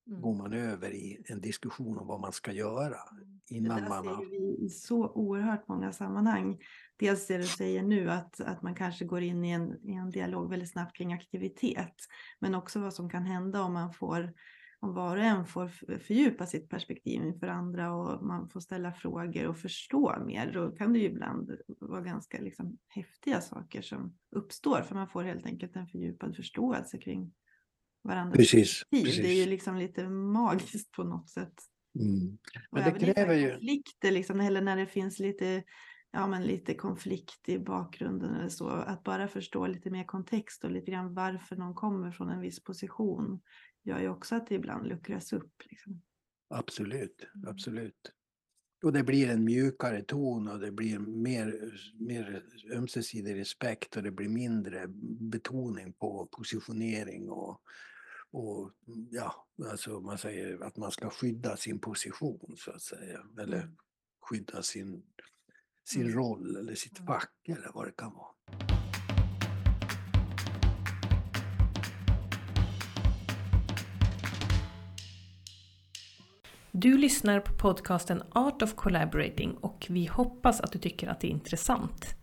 [0.07, 0.21] Mm.
[0.21, 2.97] går man över i en diskussion om vad man ska göra
[3.49, 4.23] Det innan där man ser har...
[4.23, 6.57] ju vi i så oerhört många sammanhang.
[6.97, 10.09] Dels det du säger nu att, att man kanske går in i en, i en
[10.09, 11.95] dialog väldigt snabbt kring aktivitet.
[12.39, 14.33] Men också vad som kan hända om man får
[14.83, 15.67] om var och en får
[15.99, 20.51] fördjupa sitt perspektiv inför andra och man får ställa frågor och förstå mer.
[20.53, 25.23] Då kan det ju ibland vara ganska liksom häftiga saker som uppstår för man får
[25.23, 27.33] helt enkelt en fördjupad förståelse kring
[28.03, 29.23] varandras Precis, perspektiv.
[29.23, 29.49] Det är ju precis.
[29.49, 31.53] liksom lite magiskt på något sätt.
[31.99, 32.37] Mm.
[32.71, 33.51] Och Men det så här kräver ju...
[33.51, 35.63] konflikter, liksom, eller när det finns lite,
[36.11, 40.71] ja, men lite konflikt i bakgrunden eller så, att bara förstå lite mer kontext och
[40.71, 43.41] lite grann varför någon kommer från en viss position
[43.83, 45.53] gör ju också att det ibland luckras upp.
[45.69, 46.01] Liksom.
[46.49, 47.47] Absolut, Mm.
[47.49, 48.11] absolut.
[48.83, 54.11] Och det blir en mjukare ton och det blir mer, mer ömsesidig respekt och det
[54.11, 54.85] blir mindre
[55.31, 57.61] betoning på positionering och,
[58.33, 58.71] och
[59.11, 63.19] ja, alltså man säger att man ska skydda sin position så att säga.
[63.39, 63.75] Eller Mm.
[64.21, 65.03] skydda sin,
[65.85, 66.15] sin Mm.
[66.15, 67.07] roll eller sitt Mm.
[67.07, 68.33] fack eller vad det kan vara.
[76.71, 81.27] Du lyssnar på podcasten Art of Collaborating och vi hoppas att du tycker att det
[81.27, 82.15] är intressant.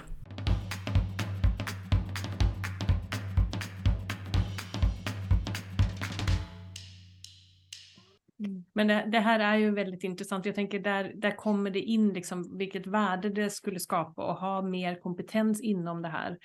[8.76, 10.46] Men det, det här är ju väldigt intressant.
[10.46, 14.62] Jag tänker där, där kommer det in liksom vilket värde det skulle skapa och ha
[14.62, 16.38] mer kompetens inom det här.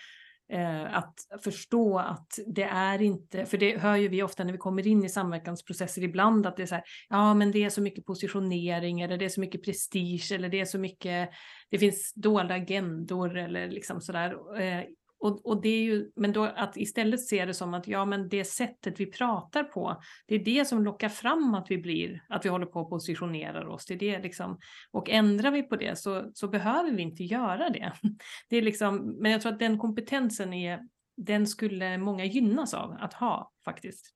[0.53, 1.15] Eh, att
[1.45, 5.05] förstå att det är inte, för det hör ju vi ofta när vi kommer in
[5.05, 9.01] i samverkansprocesser ibland att det är så här, ja men det är så mycket positionering
[9.01, 11.31] eller det är så mycket prestige eller det är så mycket,
[11.71, 14.61] det finns dolda agendor eller liksom sådär.
[14.61, 14.85] Eh,
[15.21, 18.29] och, och det är ju, men då att istället se det som att ja men
[18.29, 22.45] det sättet vi pratar på, det är det som lockar fram att vi blir, att
[22.45, 23.87] vi håller på och positionerar oss.
[23.87, 24.59] Det är det liksom,
[24.91, 27.93] och ändrar vi på det så, så behöver vi inte göra det.
[28.49, 30.81] det är liksom, men jag tror att den kompetensen är,
[31.17, 34.15] den skulle många gynnas av att ha faktiskt.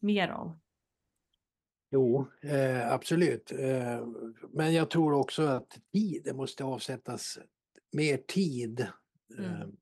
[0.00, 0.58] Mer av.
[1.90, 3.52] Jo, eh, absolut.
[3.52, 4.06] Eh,
[4.52, 7.38] men jag tror också att tid, det måste avsättas
[7.92, 8.86] mer tid
[9.38, 9.76] Mm.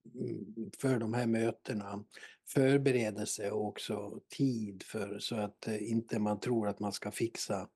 [0.78, 2.04] för de här mötena.
[2.48, 7.68] Förberedelse och också tid för så att eh, inte man tror att man ska fixa,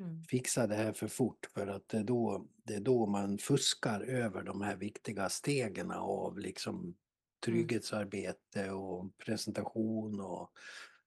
[0.00, 0.24] Mm.
[0.24, 4.00] fixa det här för fort för att det är, då, det är då man fuskar
[4.00, 6.94] över de här viktiga stegen av liksom
[7.44, 10.50] trygghetsarbete och presentation och,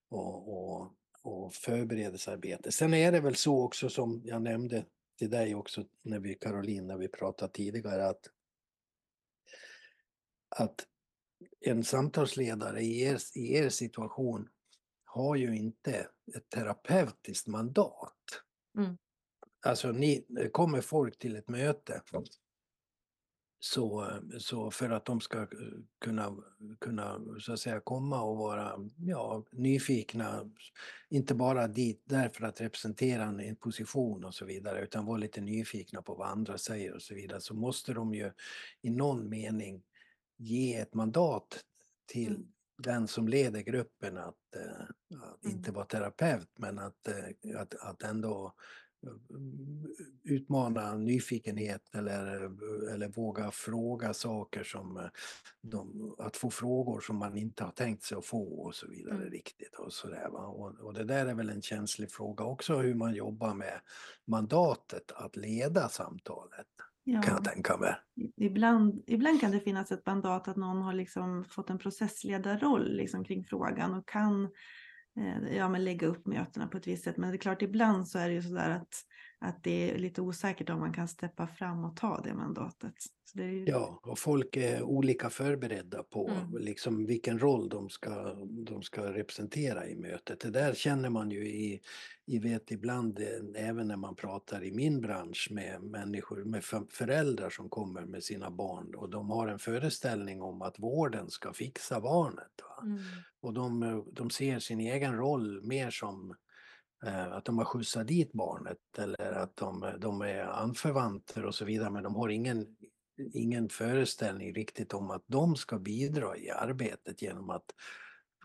[0.08, 2.72] och, och, och förberedelsearbete.
[2.72, 4.84] Sen är det väl så också som jag nämnde
[5.18, 8.30] till dig också när vi, Caroline, när vi pratade tidigare att,
[10.56, 10.86] att
[11.60, 14.48] en samtalsledare i er, i er situation
[15.04, 18.42] har ju inte ett terapeutiskt mandat.
[18.78, 18.98] Mm.
[19.66, 22.02] Alltså ni, kommer folk till ett möte
[23.58, 25.46] Så, så för att de ska
[26.00, 26.36] kunna,
[26.80, 30.50] kunna så att säga komma och vara ja, nyfikna,
[31.08, 35.40] inte bara dit därför att representera en, en position och så vidare, utan vara lite
[35.40, 38.32] nyfikna på vad andra säger och så vidare, så måste de ju
[38.82, 39.82] i någon mening
[40.36, 41.60] ge ett mandat
[42.06, 42.52] till Mm.
[42.82, 44.80] den som leder gruppen att, eh,
[45.22, 45.56] att Mm.
[45.56, 48.54] inte vara terapeut men att, eh, att, att ändå
[49.06, 49.12] eh,
[50.24, 52.26] utmana nyfikenhet eller,
[52.92, 55.08] eller våga fråga saker som
[55.62, 59.16] de, att få frågor som man inte har tänkt sig att få och så vidare
[59.16, 59.30] Mm.
[59.30, 59.74] riktigt.
[59.74, 60.46] Och, så där, va?
[60.46, 63.80] Och, och det där är väl en känslig fråga också hur man jobbar med
[64.26, 66.66] mandatet att leda samtalet
[67.12, 67.22] kan Ja.
[67.28, 67.94] jag tänka mig.
[68.36, 73.24] Ibland, ibland kan det finnas ett mandat att någon har liksom fått en processledarroll liksom
[73.24, 74.44] kring frågan och kan
[75.20, 77.16] eh, ja, men lägga upp mötena på ett visst sätt.
[77.16, 78.94] Men det är klart, ibland så är det ju sådär att,
[79.46, 82.94] att det är lite osäkert om man kan steppa fram och ta det mandatet.
[83.34, 86.56] Det ju, Ja, och folk är olika förberedda på Mm.
[86.58, 90.40] liksom vilken roll de ska, de ska representera i mötet.
[90.40, 91.80] Det där känner man ju i,
[92.26, 97.50] i vet ibland, eh, även när man pratar i min bransch med människor, med föräldrar
[97.50, 102.00] som kommer med sina barn och de har en föreställning om att vården ska fixa
[102.00, 102.52] barnet.
[102.82, 102.98] Mm.
[103.40, 106.34] Och de, de ser sin egen roll mer som
[107.04, 111.64] Eh, att de har skjutsat dit barnet eller att de, de är anförvanter och så
[111.64, 112.76] vidare men de har ingen,
[113.32, 117.64] ingen föreställning riktigt om att de ska bidra i arbetet genom att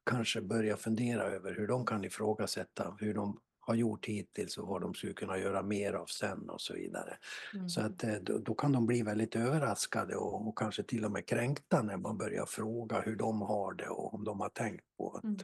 [0.06, 4.82] kanske börja fundera över hur de kan ifrågasätta hur de har gjort hittills och vad
[4.82, 7.18] de skulle kunna göra mer av sen och så vidare.
[7.54, 7.70] Mm.
[7.70, 11.12] Så att eh, då, då kan de bli väldigt överraskade och, och kanske till och
[11.12, 14.86] med kränkta när man börjar fråga hur de har det och om de har tänkt
[14.98, 15.38] på att, Mm.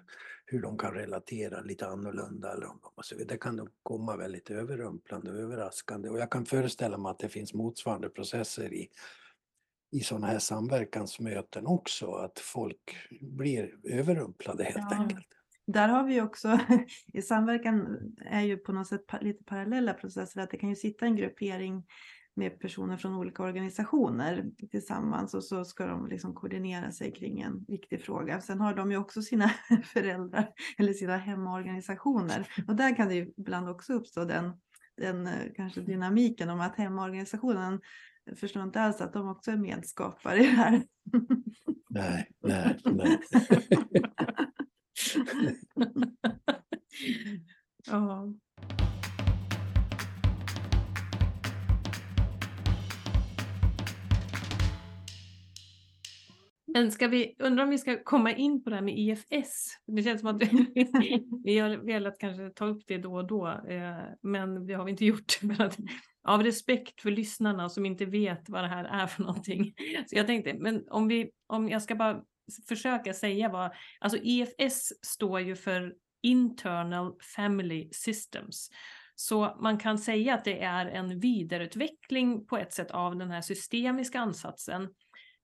[0.45, 3.33] hur de kan relatera lite annorlunda eller om de och så vidare.
[3.35, 7.29] Det kan nog komma väldigt överrumplande och överraskande och jag kan föreställa mig att det
[7.29, 8.89] finns motsvarande processer i
[9.91, 14.97] i sådana här samverkansmöten också, att folk blir överrumplade helt Ja.
[14.97, 15.27] enkelt.
[15.67, 16.59] Där har vi också,
[17.13, 21.05] i samverkan är ju på något sätt lite parallella processer, att det kan ju sitta
[21.05, 21.83] en gruppering
[22.35, 27.65] med personer från olika organisationer tillsammans och så ska de liksom koordinera sig kring en
[27.67, 28.41] viktig fråga.
[28.41, 29.49] Sen har de ju också sina
[29.83, 34.53] föräldrar eller sina hemorganisationer och där kan det ju ibland också uppstå den,
[34.97, 37.81] den eh, kanske dynamiken om att hemorganisationen
[38.35, 40.83] förstår inte alls att de också är medskapare i det här.
[41.89, 43.19] Nej, nej, nej.
[47.85, 48.33] ja.
[56.77, 59.67] Men ska vi, undrar om vi ska komma in på det här med IFS?
[59.87, 60.41] Det känns som att
[61.43, 64.91] vi har velat kanske ta upp det då och då, eh, men det har vi
[64.91, 65.39] inte gjort.
[66.23, 69.73] Av respekt för lyssnarna som inte vet vad det här är för någonting.
[70.07, 72.23] Så jag tänkte, men om, vi, om jag ska bara
[72.67, 78.69] försöka säga vad, alltså EFS står ju för Internal Family Systems.
[79.15, 83.41] Så man kan säga att det är en vidareutveckling på ett sätt av den här
[83.41, 84.83] systemiska ansatsen.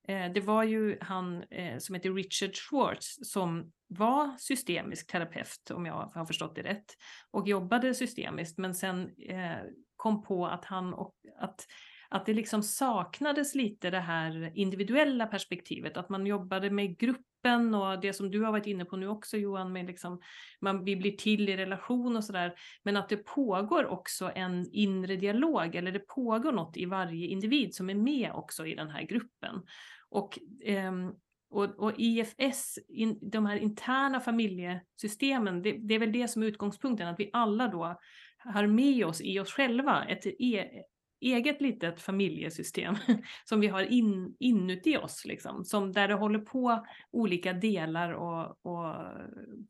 [0.08, 5.86] Eh, det var ju han eh, som heter Richard Schwartz som var systemisk terapeut, om
[5.86, 6.94] jag har förstått det rätt,
[7.32, 9.58] och jobbade systemiskt, men sen eh,
[9.96, 11.66] kom på att han och att
[12.14, 18.02] att det liksom saknades lite det här individuella perspektivet, att man jobbade med gruppen och
[18.02, 20.22] det som du har varit inne på nu också Johan, med liksom,
[20.62, 25.16] man, vi blir till i relation och sådär, men att det pågår också en inre
[25.16, 29.04] dialog, eller det pågår något i varje individ som är med också i den här
[29.04, 29.62] gruppen.
[30.10, 31.12] Och, ehm,
[31.50, 36.48] och, och IFS, in, de här interna familjesystemen, det, det är väl det som är
[36.48, 38.00] utgångspunkten, att vi alla då
[38.38, 40.84] har med oss i oss själva ett e,
[41.32, 42.96] eget litet familjesystem
[43.46, 48.66] som vi har in, inuti oss, liksom, som där det håller på olika delar och,
[48.66, 48.96] och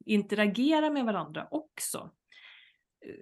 [0.06, 2.12] interagera med varandra också.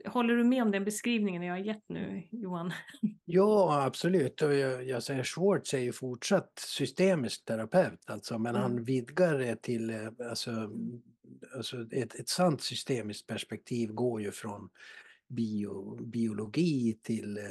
[0.06, 2.74] Håller du med om den beskrivningen jag har gett nu, Johan?
[3.26, 4.42] Ja, absolut.
[4.42, 8.62] Och jag, jag säger Schwartz är ju fortsatt systemisk terapeut, alltså, men Mm.
[8.62, 10.52] han vidgar det till, eh, alltså,
[11.56, 14.70] alltså ett, ett sant systemiskt perspektiv går ju från
[15.32, 17.44] bio, biologi till eh,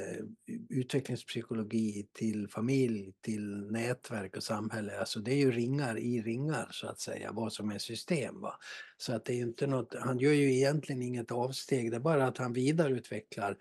[0.69, 4.99] utvecklingspsykologi, till familj, till nätverk och samhälle.
[4.99, 8.41] Alltså det är ju ringar i ringar så att säga, vad som är system.
[8.41, 8.55] Va?
[8.97, 12.27] Så att det är inte något, han gör ju egentligen inget avsteg, det är bara
[12.27, 13.57] att han vidareutvecklar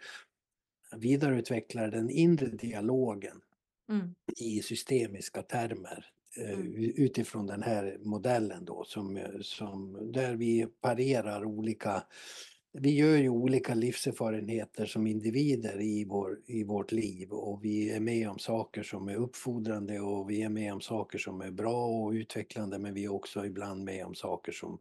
[0.96, 3.40] vidareutvecklar den inre dialogen
[3.90, 4.14] Mm.
[4.36, 6.06] i systemiska termer
[6.36, 6.74] eh, Mm.
[6.96, 12.02] utifrån den här modellen då som, som där vi parerar olika
[12.72, 18.00] vi gör ju olika livserfarenheter som individer i, vår, i vårt liv och vi är
[18.00, 21.86] med om saker som är uppfordrande och vi är med om saker som är bra
[21.86, 24.78] och utvecklande men vi är också ibland med om saker som,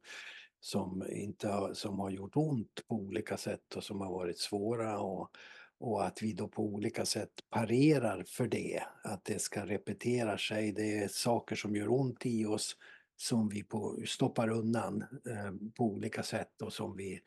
[0.60, 5.00] som, inte har, som har gjort ont på olika sätt och som har varit svåra
[5.00, 5.30] och,
[5.80, 10.72] och att vi då på olika sätt parerar för det, att det ska repetera sig.
[10.72, 12.76] Det är saker som gör ont i oss
[13.22, 17.20] som vi på, stoppar undan eh, på olika sätt och som vi,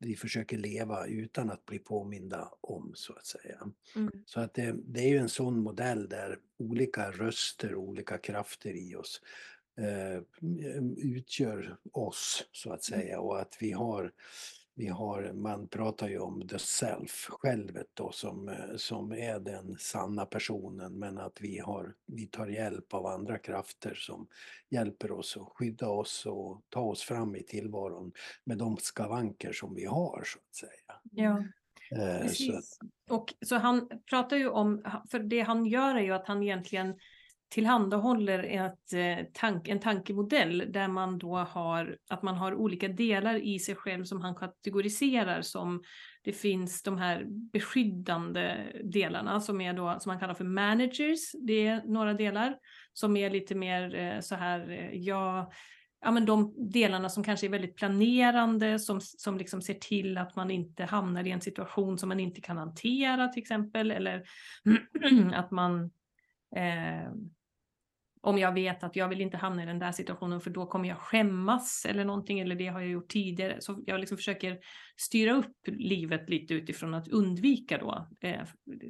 [0.00, 3.70] vi försöker leva utan att bli påminda om så att säga.
[3.96, 4.10] Mm.
[4.26, 8.94] Så att det, det är ju en sån modell där olika röster, olika krafter i
[8.96, 9.20] oss
[9.80, 10.22] eh,
[10.96, 14.12] utgör oss så att säga och att vi har
[14.80, 20.26] vi har, man pratar ju om the self, självet då som, som är den sanna
[20.26, 24.26] personen men att vi, har, vi tar hjälp av andra krafter som
[24.70, 28.12] hjälper oss att skydda oss och ta oss fram i tillvaron
[28.44, 31.00] med de skavanker som vi har så att säga.
[31.10, 31.44] Ja,
[31.92, 32.78] Eh, så, precis.
[33.08, 36.94] Och så han pratar ju om, för det han gör är ju att han egentligen
[37.50, 43.34] tillhandahåller ett, eh, tank, en tankemodell där man då har att man har olika delar
[43.34, 45.82] i sig själv som han kategoriserar som
[46.22, 51.32] det finns de här beskyddande delarna som är då som man kallar för managers.
[51.46, 52.56] Det är några delar
[52.92, 55.52] som är lite mer eh, så här, eh, ja,
[56.04, 60.36] ja men de delarna som kanske är väldigt planerande, som, som liksom ser till att
[60.36, 64.22] man inte hamnar i en situation som man inte kan hantera till exempel, eller
[65.34, 65.90] att man
[66.56, 67.12] eh,
[68.22, 70.88] om jag vet att jag vill inte hamna i den där situationen för då kommer
[70.88, 73.56] jag skämmas eller någonting eller det har jag gjort tidigare.
[73.60, 74.58] Så jag liksom försöker
[74.96, 78.40] styra upp livet lite utifrån att undvika då eh,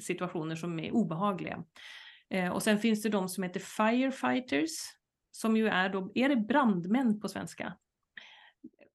[0.01, 1.65] situationer som är obehagliga.
[2.31, 4.71] Eh, och sen finns det de som heter firefighters
[5.31, 7.77] som ju är då, är det brandmän på svenska?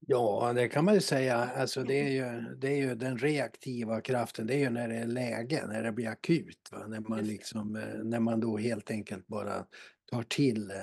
[0.07, 1.35] Ja, det kan man ju säga.
[1.37, 4.95] Alltså det, är ju, det är ju den reaktiva kraften, det är ju när det
[4.95, 6.69] är läge, när det blir akut.
[6.71, 6.87] Va?
[6.87, 9.65] När, man liksom, eh, när man då helt enkelt bara
[10.11, 10.77] tar till eh,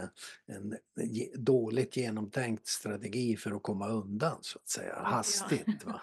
[0.56, 0.76] en
[1.34, 5.84] dåligt genomtänkt strategi för att komma undan så att säga, hastigt.
[5.84, 6.00] Va?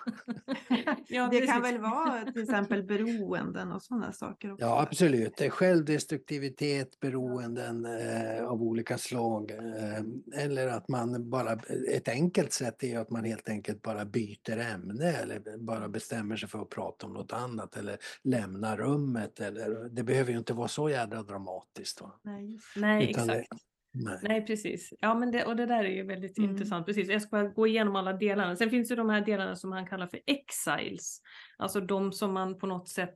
[1.07, 4.65] ja, Det kan väl vara till exempel beroenden och sådana saker också?
[4.65, 5.37] Ja, absolut.
[5.37, 9.51] Det är självdestruktivitet, beroenden eh, av olika slag.
[9.51, 11.53] Eh, eller att man bara,
[11.91, 16.49] ett enkelt sätt är att man helt enkelt bara byter ämne eller bara bestämmer sig
[16.49, 19.39] för att prata om något annat eller lämnar rummet.
[19.39, 22.01] Eller, det behöver ju inte vara så jädra dramatiskt.
[22.01, 22.19] Va?
[22.23, 22.65] Nej, just.
[22.75, 23.61] Nej, Utan det- exakt.
[23.93, 24.19] Nej.
[24.23, 24.93] Nej, precis.
[24.99, 26.49] Ja, men det, och det där är ju väldigt Mm.
[26.49, 26.85] intressant.
[26.85, 27.09] Precis.
[27.09, 28.55] Jag ska bara gå igenom alla delarna.
[28.55, 31.21] Sen finns det de här delarna som han kallar för exiles.
[31.57, 33.15] Alltså de som man på något sätt,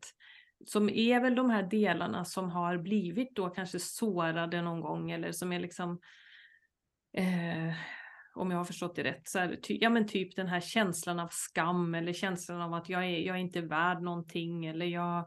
[0.65, 5.31] som är väl de här delarna som har blivit då kanske sårade någon gång eller
[5.31, 5.99] som är liksom,
[7.17, 7.73] eh,
[8.35, 11.19] om jag har förstått det rätt, så här, ty, ja men typ den här känslan
[11.19, 15.25] av skam eller känslan av att jag är, jag är inte värd någonting eller jag,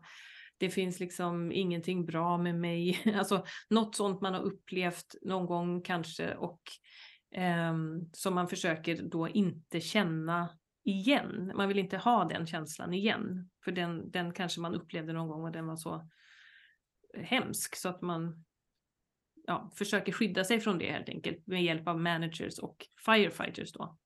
[0.59, 3.01] det finns liksom ingenting bra med mig.
[3.17, 6.61] Alltså något sånt man har upplevt någon gång kanske och
[7.35, 7.75] eh,
[8.13, 10.49] som man försöker då inte känna
[10.85, 11.53] igen.
[11.55, 13.51] Man vill inte ha den känslan igen.
[13.65, 16.09] För den, den kanske man upplevde någon gång och den var så
[17.15, 18.45] hemsk så att man
[19.47, 23.99] ja, försöker skydda sig från det helt enkelt med hjälp av managers och firefighters då.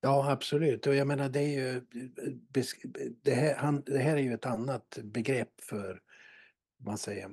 [0.00, 0.86] Ja, absolut.
[0.86, 1.82] Och jag menar, det är ju,
[3.22, 6.00] det här, han, det här är ju ett annat begrepp för
[6.80, 7.30] man säger,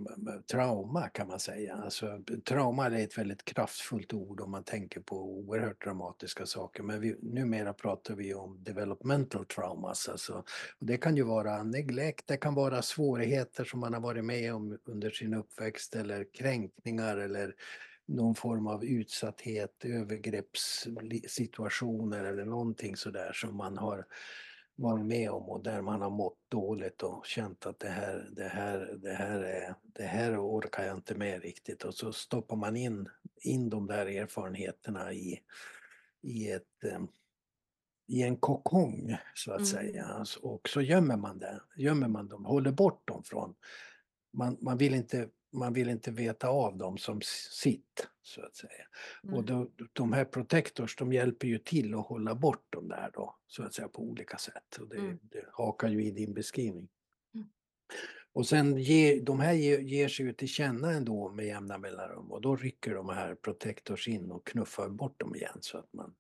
[0.52, 1.76] trauma kan man säga.
[1.76, 6.84] Alltså, trauma är ett väldigt kraftfullt ord om man tänker på oerhört dramatiska saker.
[6.84, 10.10] Men vi, numera pratar vi om developmental traumas.
[10.10, 10.34] Alltså,
[10.80, 14.54] och det kan ju vara neglekt, det kan vara svårigheter som man har varit med
[14.54, 17.56] om under sin uppväxt eller kränkningar eller
[18.06, 24.06] någon form av utsatthet, övergreppssituationer eller någonting sådär som man har
[24.76, 28.48] varit med om och där man har mått dåligt och känt att det här, det
[28.48, 32.76] här, det här, är, det här orkar jag inte med riktigt och så stoppar man
[32.76, 33.10] in,
[33.42, 35.42] in de där erfarenheterna i,
[36.22, 37.00] i ett eh,
[38.08, 39.66] i en kokong så att Mm.
[39.66, 43.56] säga Alltså, och så gömmer man det, gömmer man dem, håller bort dem från
[44.34, 47.22] man, man, vill inte, man vill inte veta av dem som
[47.64, 48.86] sitt så att säga.
[49.24, 49.46] Och Mm.
[49.46, 53.64] då, de här protectors de hjälper ju till att hålla bort dem där då så
[53.64, 54.78] att säga på olika sätt.
[54.80, 55.20] Och det, Mm.
[55.22, 56.88] det hakar ju i din beskrivning.
[57.36, 57.48] Mm.
[58.34, 62.32] Och sen ger, de här ger, ger sig ju till känna ändå med jämna mellanrum
[62.32, 66.16] och då rycker de här protectors in och knuffar bort dem igen så att man,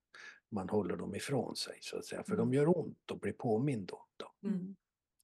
[0.49, 2.23] man håller dem ifrån sig så att säga.
[2.23, 2.45] För Mm.
[2.51, 4.53] de gör ont och blir påmind om dem.
[4.53, 4.75] Mm.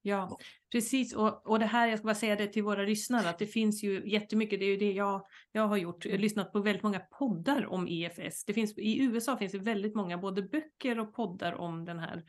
[0.02, 0.38] Ja,
[0.72, 1.14] precis.
[1.14, 3.82] Och, och det här, jag ska bara säga det till våra lyssnare, att det finns
[3.82, 6.82] ju jättemycket, det är ju det jag, jag har gjort, jag har lyssnat på väldigt
[6.82, 8.44] många poddar om EFS.
[8.44, 12.22] Det finns, I USA finns det väldigt många, både böcker och poddar om den här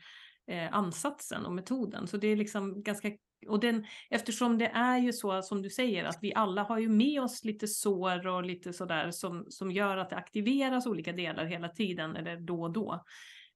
[0.50, 2.06] eh, ansatsen och metoden.
[2.06, 3.10] Så det är liksom ganska
[3.48, 6.88] och den, eftersom det är ju så som du säger att vi alla har ju
[6.88, 11.44] med oss lite sår och lite sådär som, som gör att det aktiveras olika delar
[11.44, 13.04] hela tiden eller då och då.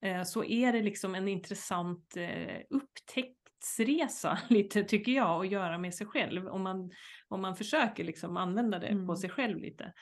[0.03, 2.57] Eh, så är det liksom en intressant eh,
[3.59, 6.91] upptäcktsresa lite tycker jag att göra med sig själv om man,
[7.29, 9.07] om man försöker liksom använda det mm.
[9.07, 9.93] på sig själv lite.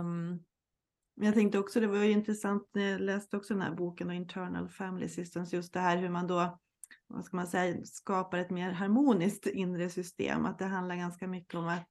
[0.00, 0.44] Um,
[1.14, 4.68] jag tänkte också, det var ju intressant jag läste också den här boken och Internal
[4.68, 6.58] Family Systems, just det här hur man då
[7.06, 10.46] vad ska man säga, skapar ett mer harmoniskt inre system.
[10.46, 11.90] Att det handlar ganska mycket om att,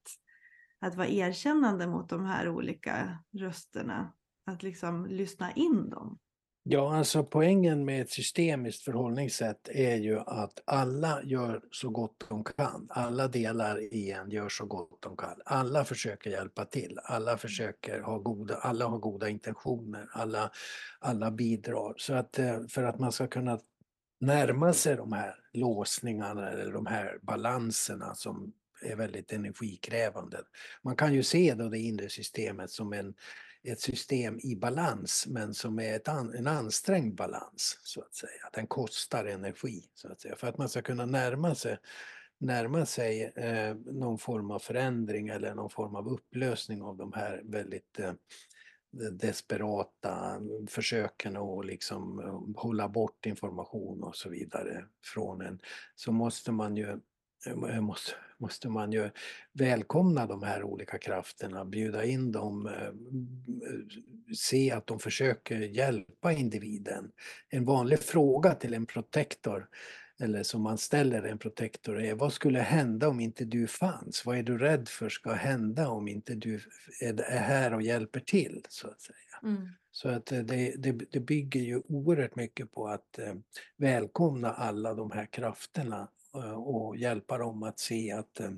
[0.80, 4.12] att vara erkännande mot de här olika rösterna.
[4.46, 6.18] Att liksom lyssna in dem.
[6.62, 12.44] Ja, alltså poängen med ett systemiskt förhållningssätt är ju att alla gör så gott de
[12.44, 12.86] kan.
[12.90, 15.40] Alla delar i en gör så gott de kan.
[15.44, 16.98] Alla försöker hjälpa till.
[17.04, 20.08] Alla försöker ha goda, alla har goda intentioner.
[20.12, 20.50] Alla,
[20.98, 21.94] alla bidrar.
[21.96, 23.60] Så att eh, för att man ska kunna
[24.20, 28.52] närma sig de här låsningarna eller de här balanserna som
[28.82, 30.38] är väldigt energikrävande.
[30.82, 33.14] Man kan ju se då det inre systemet som en,
[33.64, 38.50] ett system i balans men som är ett an, en ansträngd balans så att säga.
[38.52, 40.36] Den kostar energi så att säga.
[40.36, 41.78] För att man ska kunna närma sig,
[42.38, 47.42] närma sig eh, någon form av förändring eller någon form av upplösning av de här
[47.44, 48.12] väldigt eh,
[48.92, 55.58] desperata försöken att liksom eh, hålla bort information och så vidare från en
[55.94, 57.00] så måste man ju
[57.80, 59.10] måste, måste man ju
[59.52, 62.92] välkomna de här olika krafterna, bjuda in dem, eh,
[64.34, 67.12] se att de försöker hjälpa individen.
[67.48, 69.68] En vanlig fråga till en protektor
[70.20, 74.26] eller som man ställer en protektor är vad skulle hända om inte du fanns?
[74.26, 76.60] Vad är du rädd för ska hända om inte du
[77.00, 78.66] är här och hjälper till?
[78.68, 79.16] så att säga.
[79.42, 79.68] Mm.
[79.92, 83.34] Så att eh, det, det, det, bygger ju oerhört mycket på att eh,
[83.76, 86.06] välkomna alla de här krafterna eh,
[86.56, 88.50] och hjälpa dem att se att eh,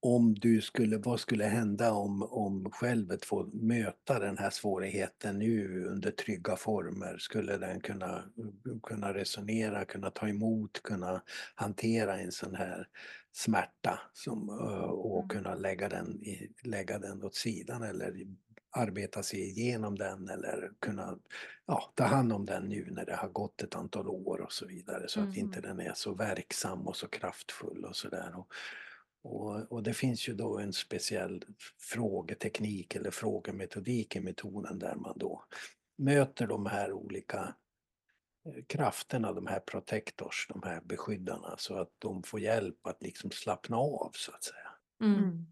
[0.00, 5.84] om du skulle, vad skulle hända om, om självet får möta den här svårigheten nu
[5.84, 7.18] under trygga former?
[7.18, 8.24] Skulle den kunna,
[8.82, 11.22] kunna resonera, kunna ta emot, kunna
[11.54, 12.88] hantera en sån här
[13.32, 14.48] smärta som,
[14.88, 15.28] och mm.
[15.28, 16.22] kunna lägga den,
[16.62, 18.26] lägga den åt sidan eller
[18.70, 21.18] arbeta sig igenom den eller kunna
[21.66, 24.66] ja, ta hand om den nu när det har gått ett antal år och så
[24.66, 25.30] vidare så mm.
[25.30, 28.34] att inte den är så verksam och så kraftfull och sådär.
[29.22, 31.44] Och, och det finns ju då en speciell
[31.78, 35.44] frågeteknik eller frågemetodik i metoden där man då
[35.98, 37.54] möter de här olika
[38.46, 43.30] eh, krafterna, de här protectors, de här beskyddarna så att de får hjälp att liksom
[43.30, 44.70] slappna av så att säga.
[45.00, 45.46] Mm.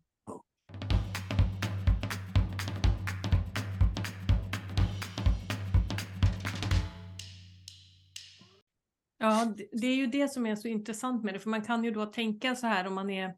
[9.19, 9.55] Ja.
[9.73, 12.07] Det är ju det som är så intressant med det, för man kan ju då
[12.07, 13.35] tänka så här om man är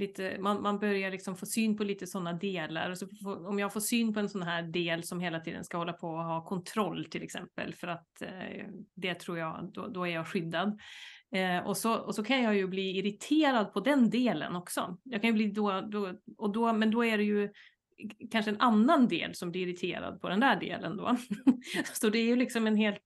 [0.00, 2.94] lite, man, man börjar liksom få syn på lite sådana delar.
[2.94, 5.78] Så får, om jag får syn på en sån här del som hela tiden ska
[5.78, 8.66] hålla på och ha kontroll till exempel, för att eh,
[8.96, 10.80] det tror jag, då, då är jag skyddad.
[11.34, 14.98] Eh, och, så, och så kan jag ju bli irriterad på den delen också.
[15.02, 17.48] Jag kan ju bli då, då, och då, men då är det ju
[18.30, 21.16] kanske en annan del som blir irriterad på den där delen då.
[21.92, 23.02] så det är ju liksom en helt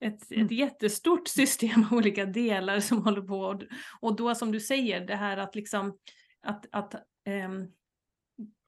[0.00, 0.46] ett, mm.
[0.46, 3.60] ett jättestort system av olika delar som håller på.
[4.00, 5.98] Och då som du säger, det här att liksom
[6.42, 6.94] att, att,
[7.24, 7.72] ähm,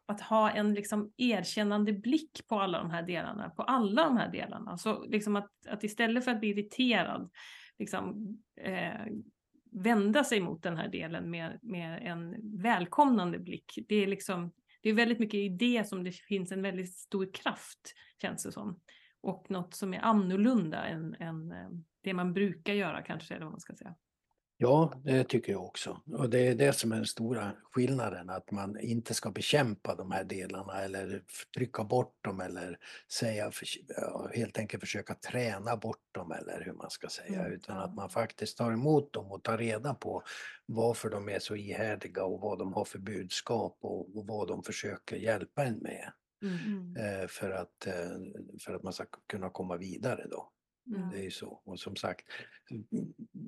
[0.06, 4.32] att ha en liksom erkännande blick på alla de här delarna, på alla de här
[4.32, 4.78] delarna.
[4.78, 7.30] Så liksom att, att istället för att bli irriterad,
[7.78, 9.06] liksom, eh,
[9.72, 13.78] vända sig mot den här delen med, med en välkomnande blick.
[13.88, 17.32] Det är, liksom, det är väldigt mycket i det som det finns en väldigt stor
[17.34, 18.80] kraft, känns det som
[19.22, 21.68] och något som är annorlunda än, än eh,
[22.02, 23.94] det man brukar göra kanske, eller vad man ska säga.
[24.62, 26.00] Ja, det tycker jag också.
[26.12, 30.10] Och det är det som är den stora skillnaden, att man inte ska bekämpa de
[30.10, 31.22] här delarna eller
[31.56, 32.78] trycka bort dem eller
[33.12, 33.52] säga,
[34.34, 37.52] helt enkelt försöka träna bort dem eller hur man ska säga, mm.
[37.52, 40.22] utan att man faktiskt tar emot dem och tar reda på
[40.66, 44.62] varför de är så ihärdiga och vad de har för budskap och, och vad de
[44.62, 46.12] försöker hjälpa en med.
[46.42, 46.96] Mm.
[46.96, 47.92] Eh, för, att, eh,
[48.60, 50.50] för att man ska kunna komma vidare då.
[50.96, 51.10] Mm.
[51.10, 51.60] Det är ju så.
[51.64, 52.26] Och som sagt,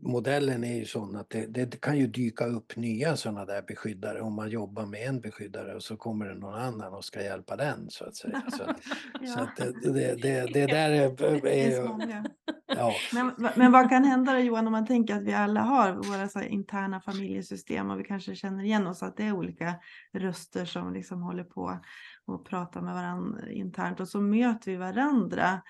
[0.03, 4.20] modellen är ju sån att det, det, kan ju dyka upp nya sådana där beskyddare
[4.20, 7.57] om man jobbar med en beskyddare och så kommer det någon annan och ska hjälpa
[7.57, 8.43] den så att säga.
[8.53, 8.62] Så,
[9.20, 9.26] ja.
[9.26, 11.47] så att det, det, det, det där är...
[11.47, 12.22] är
[12.66, 12.95] ja.
[13.12, 16.28] men, men vad kan hända då Johan om man tänker att vi alla har våra
[16.28, 19.74] så interna familjesystem och vi kanske känner igen oss att det är olika
[20.12, 21.80] röster som liksom håller på
[22.27, 25.62] och pratar med varandra internt och så möter vi varandra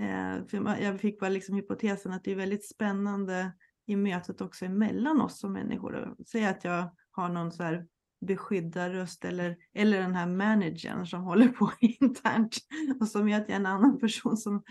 [0.00, 3.52] Eh, jag fick bara liksom hypotesen att det är väldigt spännande
[3.86, 6.16] i mötet också emellan oss som människor.
[6.26, 7.86] Säg att jag har någon så här
[8.20, 12.56] beskyddarröst eller, eller den här managern som håller på internt
[13.00, 14.62] och som gör att jag är en annan person som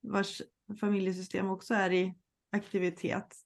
[0.00, 0.42] vars
[0.80, 2.14] familjesystem också är i
[2.52, 3.36] aktivitet.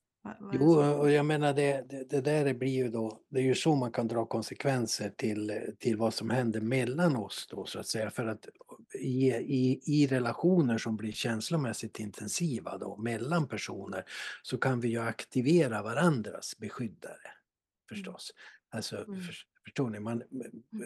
[0.53, 3.75] Jo, och jag menar det, det, det, där blir ju då, det är ju så
[3.75, 8.11] man kan dra konsekvenser till, till vad som händer mellan oss då så att säga.
[8.11, 8.49] För att
[8.95, 14.05] i, i, i relationer som blir känslomässigt intensiva då mellan personer
[14.43, 17.89] så kan vi ju aktivera varandras beskyddare mm.
[17.89, 18.33] förstås.
[18.71, 19.21] Alltså, mm.
[19.21, 20.01] för, förstår ni?
[20.01, 20.23] Man,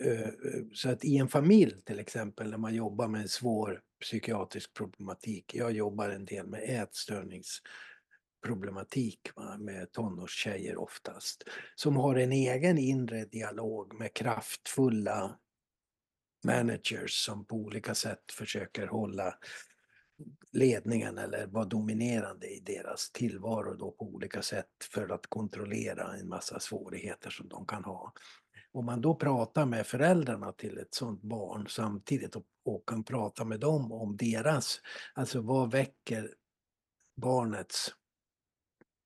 [0.05, 0.29] äh,
[0.73, 5.55] så att i en familj till exempel när man jobbar med en svår psykiatrisk problematik.
[5.55, 6.61] Jag jobbar en del med
[8.43, 11.45] problematik va, med tonårstjejer oftast.
[11.75, 15.39] Som har en egen inre dialog med kraftfulla
[16.45, 19.35] managers som på olika sätt försöker hålla
[20.53, 26.29] ledningen eller vara dominerande i deras tillvaro då på olika sätt för att kontrollera en
[26.29, 28.13] massa svårigheter som de kan ha.
[28.73, 33.45] Om man då pratar med föräldrarna till ett sådant barn samtidigt och, och kan prata
[33.45, 34.81] med dem om deras,
[35.15, 36.35] alltså vad väcker
[37.17, 37.95] barnets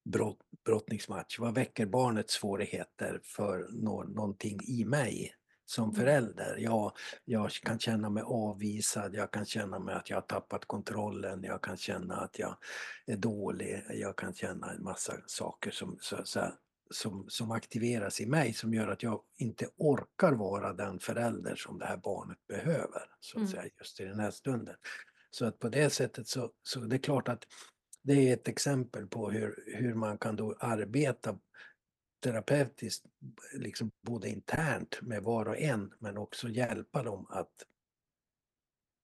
[0.05, 5.35] brott, brottningsmatch, vad väcker barnets svårigheter för nå, någonting i mig?
[5.71, 5.97] som mm.
[5.97, 6.57] förälder.
[6.59, 6.93] Jag,
[7.25, 11.63] jag kan känna mig avvisad, jag kan känna mig att jag har tappat kontrollen, jag
[11.63, 12.57] kan känna att jag
[13.07, 16.41] är dålig, jag kan känna en massa saker som, så, så,
[16.91, 21.79] som, som aktiveras i mig som gör att jag inte orkar vara den förälder som
[21.79, 23.49] det här barnet behöver så att mm.
[23.49, 24.77] säga, just i den här stunden.
[25.31, 27.45] Så att på det sättet så, så det är klart att
[28.03, 31.39] det är ett exempel på hur, hur man kan då arbeta
[32.23, 33.07] terapeutiskt,
[33.55, 37.67] liksom både internt med var och en, men också hjälpa dem att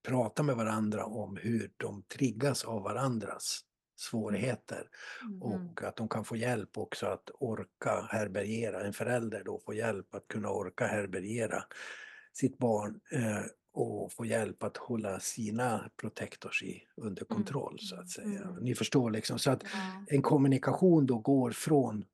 [0.07, 3.61] prata med varandra om hur de triggas av varandras
[3.97, 4.88] svårigheter.
[5.22, 5.42] Mm.
[5.42, 10.14] Och att de kan få hjälp också att orka härbärgera, en förälder då får hjälp
[10.14, 11.64] att kunna orka härbärgera
[12.32, 13.42] sitt barn eh,
[13.77, 17.37] och få hjälp att hålla sina protektors i, under mm.
[17.37, 17.79] kontroll mm.
[17.79, 18.43] så att säga.
[18.43, 18.55] Mm.
[18.55, 19.64] Ni förstår liksom, så att
[20.07, 22.05] en kommunikation då går från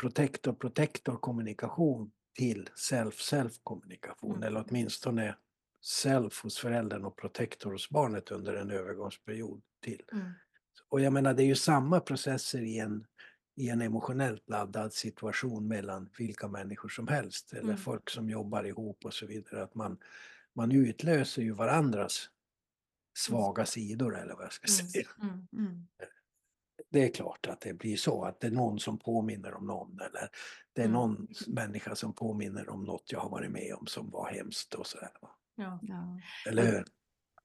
[0.00, 4.42] protektor-protektor kommunikation till self-self kommunikation mm.
[4.42, 5.36] eller åtminstone
[5.84, 10.02] self hos föräldern och protektor hos barnet under en övergångsperiod till.
[10.12, 10.30] Mm.
[10.88, 13.06] Och jag menar det är ju samma processer i en,
[13.56, 17.76] i en emotionellt laddad situation mellan vilka människor som helst eller mm.
[17.76, 19.62] folk som jobbar ihop och så vidare.
[19.62, 19.98] Att man,
[20.54, 22.30] man utlöser ju varandras
[23.18, 24.90] svaga sidor eller vad jag ska mm.
[24.90, 25.08] säga.
[25.22, 25.46] Mm.
[25.52, 25.86] Mm
[26.90, 30.00] det är klart att det blir så, att det är någon som påminner om någon
[30.00, 30.28] eller
[30.72, 30.94] det är mm.
[30.94, 34.86] någon människa som påminner om något jag har varit med om som var hemskt och
[34.86, 35.10] sådär.
[35.56, 35.80] Ja.
[36.48, 36.84] Eller hur?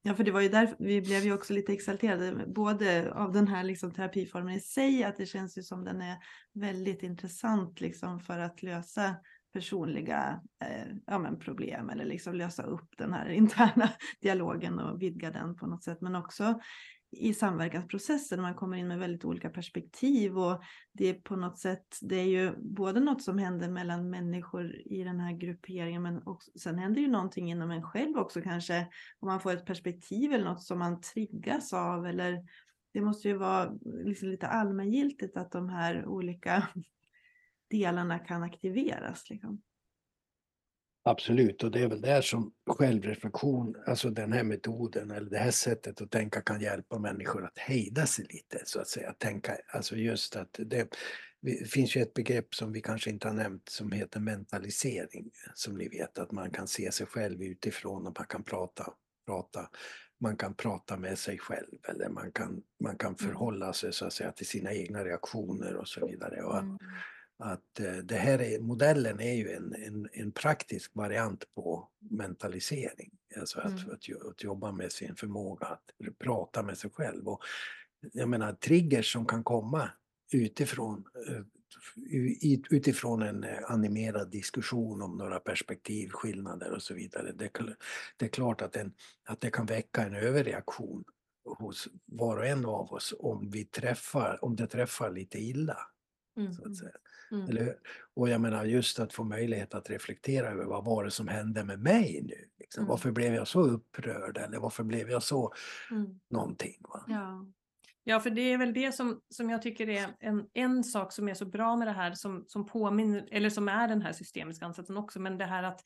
[0.03, 3.47] Ja, för det var ju därför vi blev ju också lite exalterade, både av den
[3.47, 6.17] här liksom terapiformen i sig, att det känns ju som den är
[6.53, 9.15] väldigt intressant liksom för att lösa
[9.53, 13.89] personliga eh, ja, men problem eller liksom lösa upp den här interna
[14.21, 16.01] dialogen och vidga den på något sätt.
[16.01, 16.59] Men också
[17.11, 21.97] i samverkansprocessen man kommer in med väldigt olika perspektiv och det är på något sätt,
[22.01, 26.51] det är ju både något som händer mellan människor i den här grupperingen men också,
[26.59, 28.87] sen händer ju någonting inom en själv också kanske
[29.19, 32.45] om man får ett perspektiv eller något som man triggas av eller
[32.93, 36.67] det måste ju vara liksom lite allmängiltigt att de här olika
[37.69, 39.29] delarna kan aktiveras.
[39.29, 39.61] Liksom.
[41.03, 45.51] Absolut, och det är väl där som självreflektion, alltså den här metoden eller det här
[45.51, 49.13] sättet att tänka kan hjälpa människor att hejda sig lite så att säga.
[49.13, 50.95] Tänka, alltså just att det,
[51.41, 55.31] det finns ju ett begrepp som vi kanske inte har nämnt som heter mentalisering.
[55.53, 58.93] Som ni vet att man kan se sig själv utifrån och man kan prata,
[59.25, 59.69] prata
[60.19, 63.17] man kan prata med sig själv eller man kan, man kan mm.
[63.17, 66.43] förhålla sig så att säga till sina egna reaktioner och så vidare.
[66.43, 66.77] Och att, mm
[67.41, 73.11] att eh, det här är, modellen är ju en, en, en praktisk variant på mentalisering.
[73.39, 73.91] Alltså att, mm.
[73.91, 77.27] att, att, jobba med sin förmåga att prata med sig själv.
[77.27, 77.41] Och
[78.13, 79.89] jag menar triggers som kan komma
[80.31, 81.41] utifrån, eh,
[82.69, 87.31] utifrån en eh, animerad diskussion om några perspektivskillnader och så vidare.
[87.31, 87.49] Det,
[88.17, 88.93] det är klart att, en,
[89.25, 91.03] att det kan väcka en överreaktion
[91.45, 95.77] hos var och en av oss om, vi träffar, om det träffar lite illa.
[96.37, 96.53] Mm.
[96.53, 96.91] Så att säga.
[97.31, 97.49] Mm.
[97.49, 97.75] Eller,
[98.15, 101.63] och jag menar just att få möjlighet att reflektera över vad var det som hände
[101.63, 102.49] med mig nu?
[102.59, 102.81] Liksom.
[102.81, 102.89] Mm.
[102.89, 105.53] Varför blev jag så upprörd eller varför blev jag så
[105.91, 106.19] mm.
[106.29, 106.75] någonting?
[106.79, 107.03] Va?
[107.07, 107.45] Ja.
[108.03, 111.29] ja, för det är väl det som, som jag tycker är en, en sak som
[111.29, 114.65] är så bra med det här som, som påminner, eller som är den här systemiska
[114.65, 115.81] ansatsen också, men det här att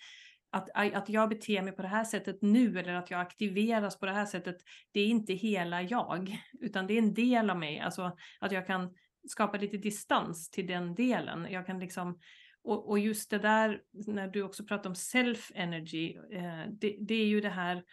[0.55, 4.05] att, att jag beter mig på det här sättet nu eller att jag aktiveras på
[4.05, 4.57] det här sättet,
[4.91, 7.79] det är inte hela jag, utan det är en del av mig.
[7.79, 8.93] Alltså att jag kan
[9.27, 11.47] skapa lite distans till den delen.
[11.51, 12.19] Jag kan liksom,
[12.63, 17.25] och, och just det där, när du också pratar om self-energy, eh, det, det är
[17.25, 17.83] ju det här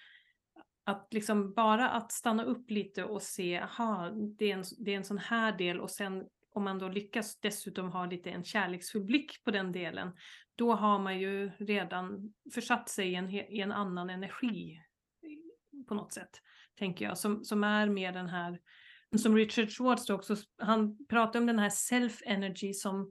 [0.85, 4.97] att liksom bara att stanna upp lite och se, aha, det är, en, det är
[4.97, 6.24] en sån här del och sen
[6.55, 10.12] om man då lyckas dessutom ha lite en kärleksfull blick på den delen,
[10.57, 14.80] då har man ju redan försatt sig i en, i en annan energi
[15.22, 16.41] eh, på något sätt,
[16.78, 18.61] tänker jag, som, som är mer den här,
[19.19, 23.11] som Richard Schwartz också, han pratar om den här self-energy som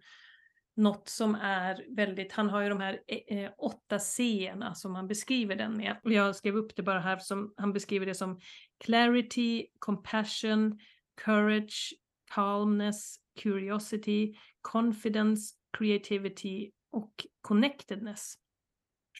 [0.76, 5.08] något som är väldigt, han har ju de här eh, eh åtta c som han
[5.08, 5.98] beskriver den med.
[6.04, 8.40] Och jag skrev upp det bara här, som han beskriver det som
[8.78, 10.80] clarity, compassion,
[11.26, 11.94] courage,
[12.34, 18.34] calmness, curiosity, confidence, creativity och connectedness.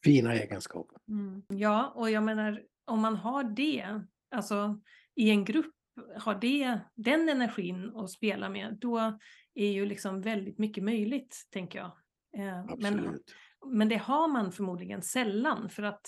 [0.04, 0.98] Fina egenskaper.
[1.08, 1.44] Mm.
[1.48, 4.02] Ja, och jag menar om man har det,
[4.32, 4.80] alltså
[5.16, 5.76] i en grupp,
[6.18, 9.20] har det, den energin att spela med, då
[9.54, 11.92] är ju liksom väldigt mycket möjligt, tänker jag.
[12.38, 13.20] Eh, men,
[13.66, 16.06] men det har man förmodligen sällan för att,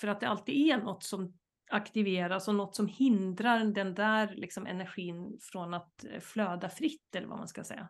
[0.00, 1.34] för att det alltid är något som
[1.70, 7.26] aktiveras och något som hindrar den där liksom energin från att eh, flöda fritt eller
[7.26, 7.88] vad man ska säga.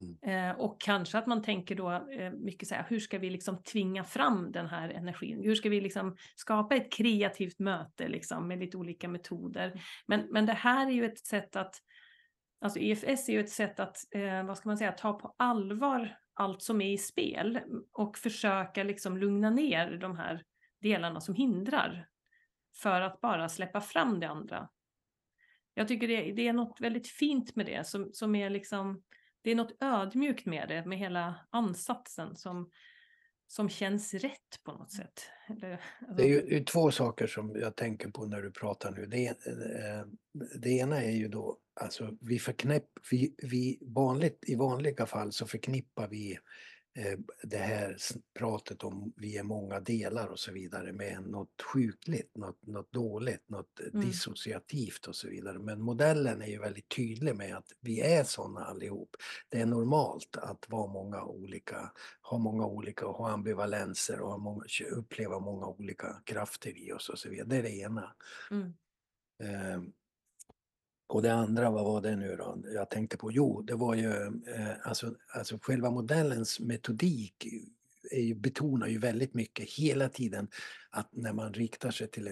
[0.00, 0.50] Mm.
[0.50, 3.62] Eh, och kanske att man tänker då eh, mycket så här, hur ska vi liksom
[3.62, 5.42] tvinga fram den här energin?
[5.42, 9.66] Hur ska vi liksom skapa ett kreativt möte liksom med lite olika metoder?
[9.66, 9.78] Mm.
[10.06, 11.74] Men, men det här är ju ett sätt att,
[12.60, 16.16] alltså EFS är ju ett sätt att, eh, vad ska man säga, ta på allvar
[16.34, 17.60] allt som är i spel
[17.92, 20.42] och försöka liksom lugna ner de här
[20.80, 22.08] delarna som hindrar
[22.76, 24.68] för att bara släppa fram det andra.
[25.74, 29.02] Jag tycker det, det är något väldigt fint med det som, som är liksom
[29.48, 32.70] det är något ödmjukt med det, med hela ansatsen som,
[33.46, 35.22] som känns rätt på något sätt.
[35.48, 36.14] Eller, alltså...
[36.16, 39.06] Det är ju det är två saker som jag tänker på när du pratar nu.
[39.06, 40.04] Det, eh,
[40.60, 45.46] det ena är ju då, alltså vi förknipp, vi, vi vanligt, i vanliga fall så
[45.46, 46.38] förknippar vi
[47.42, 47.96] det här
[48.38, 53.48] pratet om vi är många delar och så vidare med något sjukligt, något, något dåligt,
[53.48, 54.06] något mm.
[54.06, 55.58] dissociativt och så vidare.
[55.58, 59.16] Men modellen är ju väldigt tydlig med att vi är sådana allihop.
[59.48, 61.92] Det är normalt att vara många olika,
[62.22, 67.08] ha många olika och ha ambivalenser och ha många, uppleva många olika krafter i oss
[67.08, 67.48] och så vidare.
[67.48, 68.14] Det är det ena.
[68.50, 68.74] Mm.
[71.08, 72.58] Och det andra, vad var det nu då?
[72.74, 77.46] Jag tänkte på, jo, det var ju eh, alltså, alltså själva modellens metodik
[78.10, 80.48] är ju, betonar ju väldigt mycket hela tiden
[80.90, 82.28] att när man riktar sig till,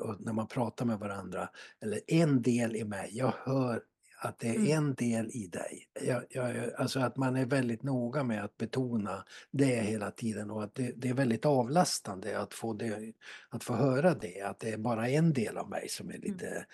[0.00, 1.48] och när man pratar med varandra,
[1.80, 3.82] eller en del i mig, jag hör
[4.18, 4.70] att det är mm.
[4.72, 5.88] en del i dig.
[6.02, 10.64] Jag, jag, alltså att man är väldigt noga med att betona det hela tiden och
[10.64, 13.12] att det, det, är väldigt avlastande att få, det,
[13.48, 16.46] att få höra det, att det är bara en del av mig som är lite
[16.46, 16.56] mm.
[16.56, 16.66] Mm.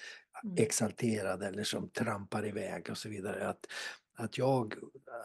[0.56, 3.48] Exalterad eller som trampar iväg och så vidare.
[3.48, 3.66] Att,
[4.16, 4.74] att, jag,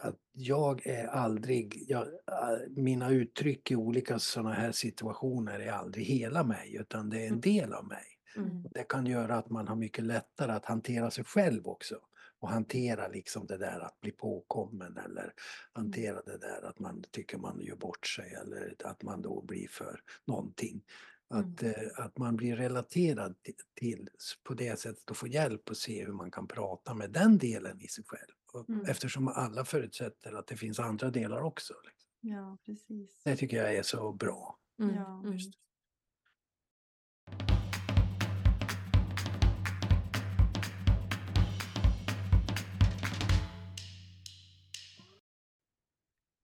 [0.02, 6.06] att jag är aldrig, jag, äh, mina uttryck i olika sådana här situationer är aldrig
[6.06, 7.40] hela mig utan det är en mm.
[7.40, 8.04] del av mig.
[8.36, 8.62] Mm.
[8.70, 11.96] Det kan göra att man har mycket lättare att hantera sig själv också
[12.40, 15.32] och hantera liksom det där att bli påkommen eller mm.
[15.72, 19.68] hantera det där att man tycker man gör bort sig eller att man då blir
[19.68, 20.82] för någonting.
[21.28, 21.74] Att, mm.
[21.96, 23.34] att man blir relaterad
[23.74, 24.08] till,
[24.42, 27.80] på det sättet och får hjälp att se hur man kan prata med den delen
[27.80, 28.66] i sig själv.
[28.68, 28.86] Mm.
[28.86, 31.74] Eftersom alla förutsätter att det finns andra delar också.
[31.84, 32.10] Liksom.
[32.20, 33.22] Ja, precis.
[33.24, 34.58] Det tycker jag är så bra.
[34.78, 34.94] Mm.
[34.94, 35.22] Ja.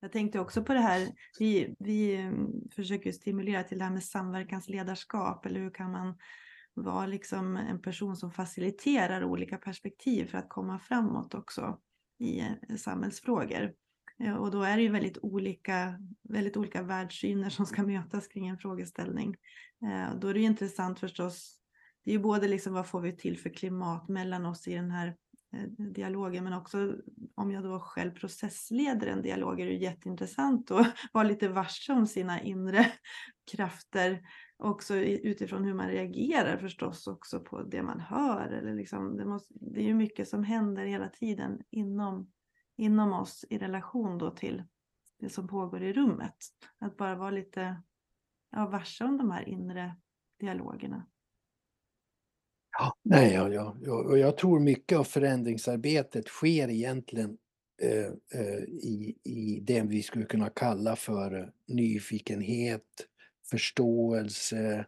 [0.02, 4.04] Jag tänkte också på det här, vi, vi mm, försöker stimulera till det här med
[4.04, 6.18] samverkansledarskap, eller hur kan man
[6.74, 11.78] vara liksom en person som faciliterar olika perspektiv för att komma framåt också
[12.18, 13.72] i eh, samhällsfrågor.
[14.24, 18.48] Eh, och då är det ju väldigt olika, väldigt olika världssyner som ska mötas kring
[18.48, 19.36] en frågeställning.
[19.84, 21.58] Eh, då är det ju intressant förstås,
[22.04, 24.90] det är ju både liksom vad får vi till för klimat mellan oss i den
[24.90, 25.16] här
[25.52, 26.96] dialoger dialogen men också
[27.34, 32.06] om jag då själv processleder en dialog är det jätteintressant att vara lite varse om
[32.06, 32.92] sina inre
[33.52, 34.22] krafter
[34.56, 38.48] också utifrån hur man reagerar förstås också på det man hör.
[38.48, 42.32] Eller liksom, det, måste, det är ju mycket som händer hela tiden inom,
[42.76, 44.64] inom oss i relation då till
[45.18, 46.36] det som pågår i rummet.
[46.78, 47.82] Att bara vara lite
[48.50, 49.96] ja, varse om de här inre
[50.40, 51.06] dialogerna.
[52.78, 57.38] Ja, nej, ja, ja, ja, jag tror mycket av förändringsarbetet sker egentligen
[57.82, 58.06] eh,
[58.40, 63.06] eh, i, i det vi skulle kunna kalla för nyfikenhet,
[63.50, 64.86] förståelse,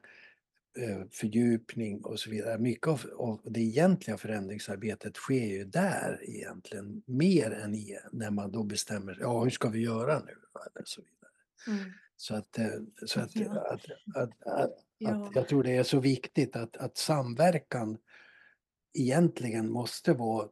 [0.78, 2.59] eh, fördjupning och så vidare.
[2.59, 8.53] Mycket av, av det egentliga förändringsarbetet sker ju där egentligen, mer än i, när man
[8.53, 10.35] då bestämmer, ja hur ska vi göra nu?
[10.74, 11.78] Eller så vidare.
[11.78, 11.93] Mm.
[12.16, 15.26] Så att, eh, så att, att, att, att, Ja.
[15.26, 17.99] att jag tror det är så viktigt att, att samverkan
[18.99, 20.49] egentligen måste vara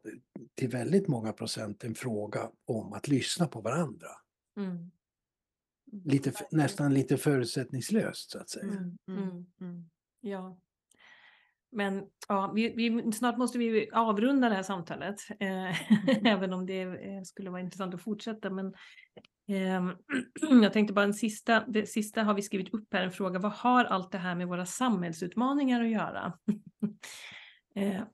[0.55, 4.09] till väldigt många procent en fråga om att lyssna på varandra.
[4.57, 4.91] Mm.
[6.05, 8.65] Lite, nästan lite förutsättningslöst så att säga.
[8.65, 8.99] Mm.
[9.09, 9.23] Mm.
[9.23, 9.47] Mm.
[9.61, 9.91] Mm.
[10.21, 10.59] Ja.
[11.73, 15.17] Men ja, vi, vi, snart måste vi avrunda det här samtalet.
[15.41, 18.51] Eh, även om det eh, skulle vara intressant att fortsätta.
[18.51, 18.75] Men
[19.49, 19.93] Ehm,
[20.63, 23.39] jag tänkte bara en sista, det sista har vi skrivit upp här, en fråga.
[23.39, 26.33] Vad har allt det här med våra samhällsutmaningar att göra?
[27.75, 28.05] Ehm,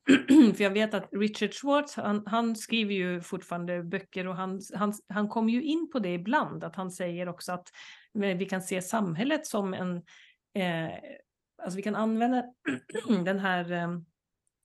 [0.55, 4.93] för jag vet att Richard Schwartz, han, han skriver ju fortfarande böcker och han, han,
[5.09, 7.69] han kommer ju in på det ibland, att han säger också att
[8.13, 9.97] vi kan se samhället som en,
[10.55, 10.95] eh,
[11.63, 12.45] alltså vi kan använda
[13.25, 13.89] den här eh,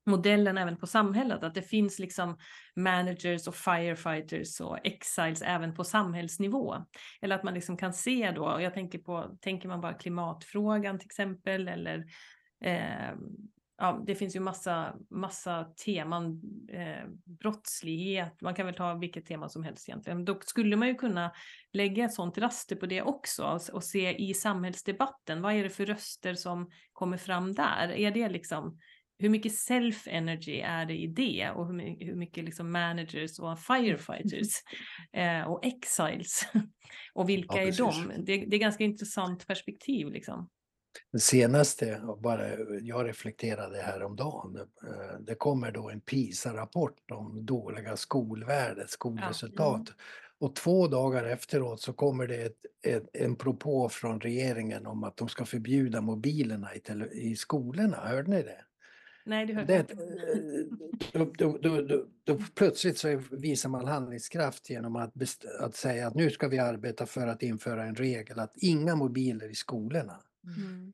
[0.06, 2.38] modellen även på samhället, att det finns liksom
[2.76, 6.76] managers och firefighters och exiles även på samhällsnivå.
[7.20, 10.98] Eller att man liksom kan se då, och jag tänker på, tänker man bara klimatfrågan
[10.98, 12.04] till exempel, eller
[12.64, 13.14] eh,
[13.78, 16.40] ja, det finns ju massa, massa teman,
[16.72, 20.24] eh, brottslighet, man kan väl ta vilket tema som helst egentligen.
[20.24, 21.32] Då skulle man ju kunna
[21.72, 25.70] lägga ett sånt raster på det också och, och se i samhällsdebatten, vad är det
[25.70, 27.88] för röster som kommer fram där?
[27.88, 28.78] Är det liksom,
[29.24, 33.58] hur mycket self-energy är det i det och hur, my- hur mycket liksom managers och
[33.58, 34.48] firefighters
[35.12, 36.48] eh, och exiles
[37.14, 38.24] och vilka Ja, är de?
[38.24, 40.50] Det, det är ganska intressant perspektiv liksom.
[41.12, 42.48] Det senaste, bara
[42.80, 49.88] jag reflekterade häromdagen, eh, det kommer då en PISA-rapport om dåliga skolvärdet, skolresultat.
[50.38, 55.16] Och två dagar efteråt så kommer det ett, ett, en propå från regeringen om att
[55.16, 57.96] de ska förbjuda mobilerna i, tele, i skolorna.
[57.96, 58.64] Hörde ni det?
[59.26, 59.94] Nej, det hörde det inte.
[61.12, 65.12] då, då, då, då, då plötsligt så visar man handlingskraft genom att,
[65.60, 69.50] att säga att nu ska vi arbeta för att införa en regel att inga mobiler
[69.50, 70.20] i skolorna
[70.58, 70.92] Mm.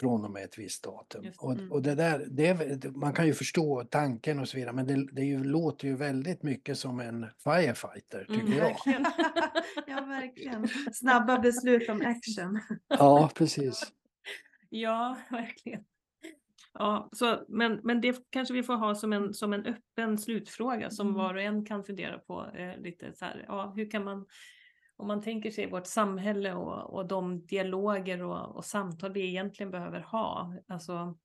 [0.00, 1.24] från och med ett visst datum.
[1.24, 1.40] Just.
[1.42, 1.72] Och, Mm.
[1.72, 5.22] och det där, det man kan ju förstå tanken och så vidare men det, det
[5.24, 8.64] ju, låter ju väldigt mycket som en firefighter tycker Mm, jag.
[8.68, 9.04] verkligen.
[9.86, 10.68] Ja, verkligen.
[10.92, 12.60] Snabba beslut om action.
[12.88, 13.92] Ja, precis.
[14.68, 15.84] Ja, verkligen.
[16.78, 20.90] Ja, så, men, men det kanske vi får ha som en, som en öppen slutfråga
[20.90, 21.18] som Mm.
[21.18, 24.26] var och en kan fundera på eh, lite så här, ja, hur kan man,
[24.96, 29.70] om man tänker sig vårt samhälle och, och de dialoger och, och samtal vi egentligen
[29.70, 31.18] behöver ha, alltså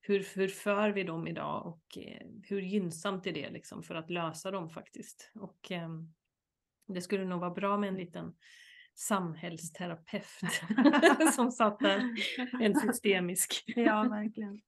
[0.00, 4.10] hur, hur för vi dem idag och eh, hur gynnsamt är det liksom för att
[4.10, 5.30] lösa dem faktiskt?
[5.34, 5.88] Och eh,
[6.88, 8.34] det skulle nog vara bra med en liten
[8.94, 10.62] samhällsterapeut
[11.34, 12.14] som satt där,
[12.60, 13.64] en systemisk.
[13.66, 14.60] Ja, verkligen.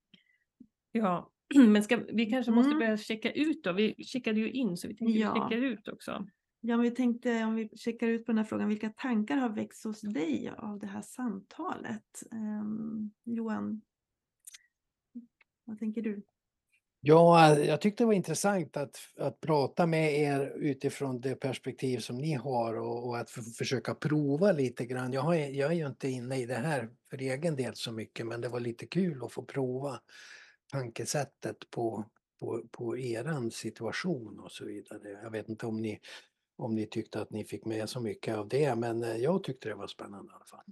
[0.92, 1.30] Ja,
[1.68, 2.78] men ska, vi kanske måste Mm.
[2.78, 3.72] börja checka ut då.
[3.72, 5.34] Vi checkade ju in så vi tänkte Ja.
[5.34, 6.26] vi checkar ut också.
[6.60, 9.48] Ja, men vi tänkte om vi checkar ut på den här frågan, vilka tankar har
[9.48, 12.22] väckts hos dig av det här samtalet?
[12.32, 13.82] Ehm, Johan,
[15.64, 16.22] vad tänker du?
[17.00, 22.18] Ja, jag tyckte det var intressant att, att prata med er utifrån det perspektiv som
[22.18, 25.12] ni har och, och att försöka prova lite grann.
[25.12, 28.26] Jag, har, jag är ju inte inne i det här för egen del så mycket
[28.26, 30.00] men det var lite kul att få prova
[30.72, 32.04] tankesättet på,
[32.40, 35.08] på, på eran situation och så vidare.
[35.22, 36.00] Jag vet inte om ni,
[36.56, 39.68] om ni tyckte att ni fick med så mycket av det men eh, jag tyckte
[39.68, 40.64] det var spännande i alla fall.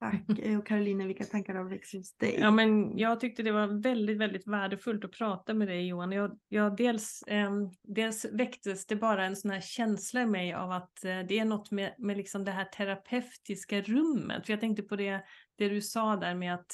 [0.00, 0.38] Tack.
[0.38, 2.36] Eh, Och Caroline, vilka tankar har väckts hos dig?
[2.40, 6.12] Ja, men jag tyckte det var väldigt, väldigt värdefullt att prata med dig Johan.
[6.12, 10.70] Jag, jag dels, ehm, dels väcktes det bara en sån här känsla i mig av
[10.70, 14.46] att eh, det är något med, med liksom det här terapeutiska rummet.
[14.46, 15.24] För jag tänkte på det,
[15.58, 16.72] det du sa där med att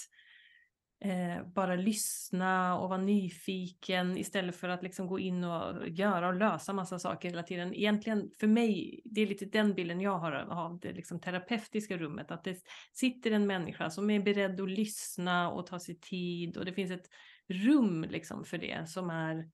[1.00, 6.34] eh, bara lyssna och vara nyfiken istället för att liksom gå in och göra och
[6.34, 7.74] lösa massa saker hela tiden.
[7.74, 12.30] Egentligen för mig, det är lite den bilden jag har av det liksom terapeutiska rummet,
[12.30, 12.56] att det
[12.92, 16.90] sitter en människa som är beredd att lyssna och ta sig tid och det finns
[16.90, 17.10] ett
[17.48, 19.50] rum liksom för det som är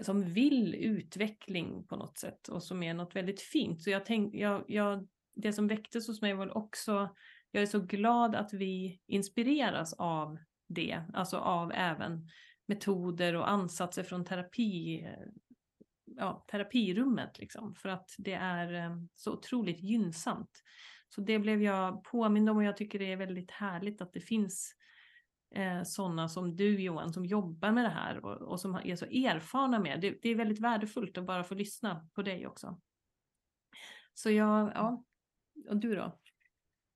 [0.00, 3.82] som vill utveckling på något sätt och som är något väldigt fint.
[3.82, 7.08] Så jag tänkte, jag, jag, det som väcktes hos mig var också,
[7.52, 10.38] jag är så glad att vi inspireras av
[10.68, 12.28] det, alltså av även
[12.66, 15.06] metoder och ansatser från terapi,
[16.04, 20.62] ja, terapirummet liksom, för att det är eh, så otroligt gynnsamt.
[21.08, 24.20] Så det blev jag påmind om och jag tycker det är väldigt härligt att det
[24.20, 24.74] finns
[25.54, 29.04] eh, sådana som du Johan som jobbar med det här och, och som är så
[29.04, 30.18] erfarna med det.
[30.22, 32.80] Det är väldigt värdefullt att bara få lyssna på dig också.
[34.14, 35.04] Så jag, ja,
[35.68, 36.21] och du då?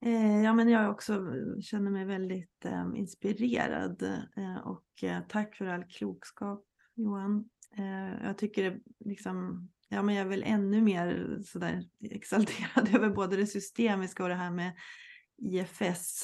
[0.05, 4.03] Eh, ja, men jag också eh, känner mig väldigt eh, inspirerad
[4.37, 7.49] eh, och eh, tack för all klokskap Johan.
[7.77, 13.11] Eh, jag tycker det liksom, ja men jag är väl ännu mer sådär exalterad över
[13.11, 14.73] både det systemiska och det här med
[15.39, 16.23] IFS.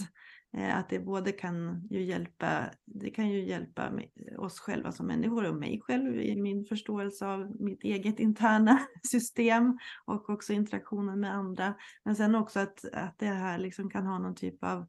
[0.57, 3.93] Eh, att det både kan ju hjälpa, det kan ju hjälpa
[4.39, 9.79] oss själva som människor och mig själv i min förståelse av mitt eget interna system
[10.05, 11.75] och också interaktionen med andra.
[12.05, 14.87] Men sen också att, att det här liksom kan ha någon typ av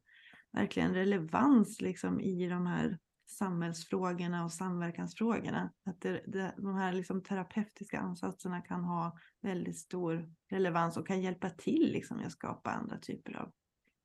[0.52, 5.70] verkligen relevans liksom i de här samhällsfrågorna och samverkansfrågorna.
[5.84, 11.22] Att det, det, de här liksom terapeutiska ansatserna kan ha väldigt stor relevans och kan
[11.22, 13.52] hjälpa till liksom att skapa andra typer av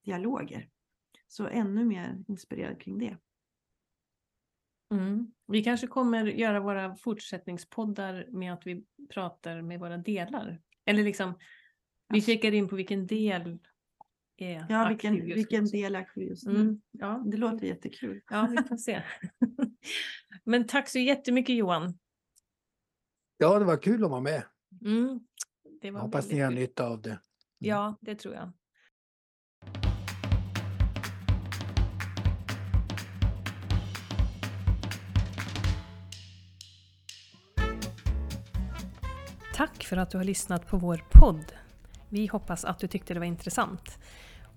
[0.05, 0.70] dialoger.
[1.30, 3.17] Så ännu mer inspirerad kring det.
[4.91, 5.32] Mm.
[5.47, 10.61] Vi kanske kommer göra våra fortsättningspoddar med att vi pratar med våra delar.
[10.86, 11.34] Eller liksom,
[12.09, 13.59] vi kikar in på vilken del
[14.38, 16.55] är Ja, vilken, vilken del är aktiv just nu.
[16.55, 16.82] Mm.
[16.91, 17.23] Ja.
[17.25, 18.21] Det låter jättekul.
[18.30, 19.03] Ja, vi får se.
[20.43, 21.99] Men tack så jättemycket Johan.
[23.38, 24.43] Ja, det var kul att vara med.
[24.82, 25.19] Mm.
[25.82, 27.09] Det var Hoppas ni har nytta av det.
[27.09, 27.19] Mm.
[27.57, 28.51] Ja, det tror jag.
[39.60, 41.45] Tack för att du har lyssnat på vår podd.
[42.10, 43.99] Vi hoppas att du tyckte det var intressant.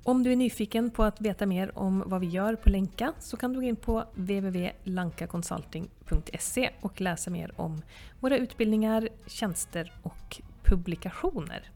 [0.02, 3.36] Om du är nyfiken på att veta mer om vad vi gör på Länka så
[3.36, 7.82] kan du gå in på www.lankaconsulting.se och läsa mer om
[8.20, 11.70] våra utbildningar, tjänster och publikationer.